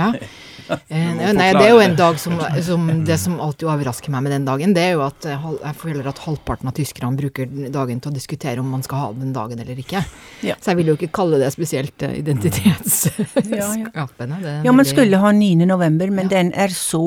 Eh, 0.69 1.15
må 1.17 1.31
nei, 1.33 1.47
det 1.55 1.63
er 1.65 1.71
jo 1.71 1.79
en 1.81 1.95
dag 1.97 2.19
som, 2.21 2.35
som 2.67 2.83
Det 3.03 3.15
som 3.17 3.39
alltid 3.41 3.65
overrasker 3.71 4.11
meg 4.13 4.21
med 4.27 4.31
den 4.35 4.43
dagen, 4.45 4.73
det 4.75 4.83
er 4.83 4.91
jo 4.93 5.01
at 5.01 5.25
eh, 5.25 5.47
jeg 5.63 5.75
føler 5.81 6.05
at 6.11 6.19
halvparten 6.21 6.69
av 6.69 6.75
tyskerne 6.77 7.17
bruker 7.17 7.49
dagen 7.73 7.97
til 8.03 8.11
å 8.11 8.13
diskutere 8.13 8.61
om 8.61 8.69
man 8.69 8.83
skal 8.85 9.01
ha 9.01 9.07
den 9.17 9.33
dagen 9.33 9.57
eller 9.63 9.81
ikke. 9.81 10.03
Ja. 10.45 10.55
Så 10.61 10.71
jeg 10.71 10.81
vil 10.83 10.91
jo 10.93 10.97
ikke 10.99 11.09
kalle 11.21 11.39
det 11.41 11.49
spesielt 11.55 12.05
eh, 12.05 12.19
identitetsskapende. 12.21 13.57
Ja, 13.57 14.53
ja. 14.53 14.61
Ja, 14.63 14.71
man 14.75 14.85
skulle 14.85 15.17
ha 15.17 15.31
9. 15.33 15.65
november, 15.65 16.13
men 16.13 16.29
den 16.29 16.53
er 16.53 16.69
så 16.75 17.01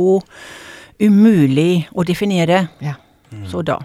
umulig 1.01 1.87
å 1.95 2.05
definere. 2.05 2.69
Ja. 2.83 2.95
Så 3.49 3.63
da. 3.65 3.79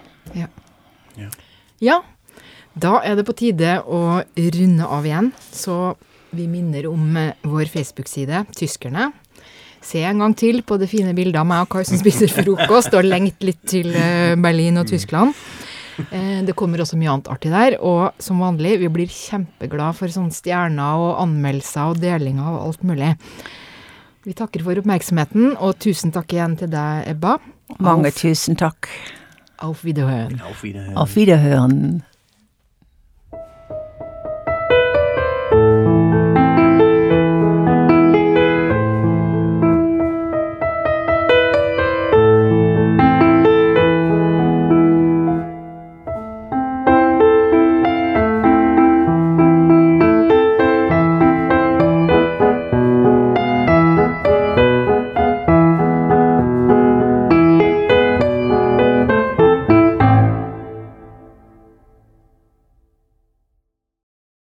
Ja, 1.80 2.02
da 2.78 2.98
er 3.06 3.16
det 3.20 3.26
på 3.28 3.36
tide 3.38 3.78
å 3.86 4.20
runde 4.36 4.86
av 4.86 5.06
igjen. 5.06 5.32
Så 5.54 5.96
vi 6.36 6.48
minner 6.50 6.88
om 6.90 7.16
eh, 7.18 7.34
vår 7.48 7.70
Facebook-side, 7.72 8.44
Tyskerne. 8.58 9.12
Se 9.88 10.02
en 10.04 10.20
gang 10.20 10.34
til 10.36 10.64
på 10.68 10.76
det 10.82 10.90
fine 10.92 11.14
bildet 11.16 11.38
av 11.40 11.46
meg 11.48 11.64
og 11.64 11.70
Kai 11.72 11.86
som 11.88 12.00
spiser 12.02 12.32
frokost, 12.34 12.94
og 12.98 13.06
lengt 13.08 13.46
litt 13.46 13.62
til 13.70 13.94
eh, 13.96 14.34
Berlin 14.42 14.82
og 14.82 14.90
Tyskland. 14.90 15.38
Eh, 16.12 16.42
Det 16.46 16.56
kommer 16.58 16.82
også 16.84 16.98
mye 17.00 17.14
annet 17.14 17.30
artig 17.32 17.54
der, 17.54 17.78
og 17.82 18.18
som 18.22 18.42
vanlig, 18.44 18.76
vi 18.84 18.90
blir 18.94 19.08
kjempeglad 19.14 19.96
for 19.98 20.12
sånne 20.14 20.36
stjerner 20.36 21.06
og 21.08 21.22
anmeldelser 21.24 21.94
og 21.94 22.02
delinger 22.04 22.50
av 22.52 22.60
alt 22.68 22.84
mulig. 22.86 23.14
Vi 24.26 24.34
takker 24.34 24.64
for 24.66 24.80
oppmerksomheten, 24.82 25.54
og 25.62 25.78
tusen 25.80 26.12
takk 26.12 26.34
igjen 26.34 26.58
til 26.60 26.72
deg, 26.72 27.08
Ebba. 27.14 27.38
Mange 27.80 28.10
Auf, 28.12 28.16
tusen 28.22 28.56
takk. 28.60 28.90
auf 29.60 29.84
Wiederhören. 29.84 30.42
Auf 30.42 30.64
Wiederhören. 30.64 30.98
Auf 30.98 31.16
Wiederhören. 31.16 32.04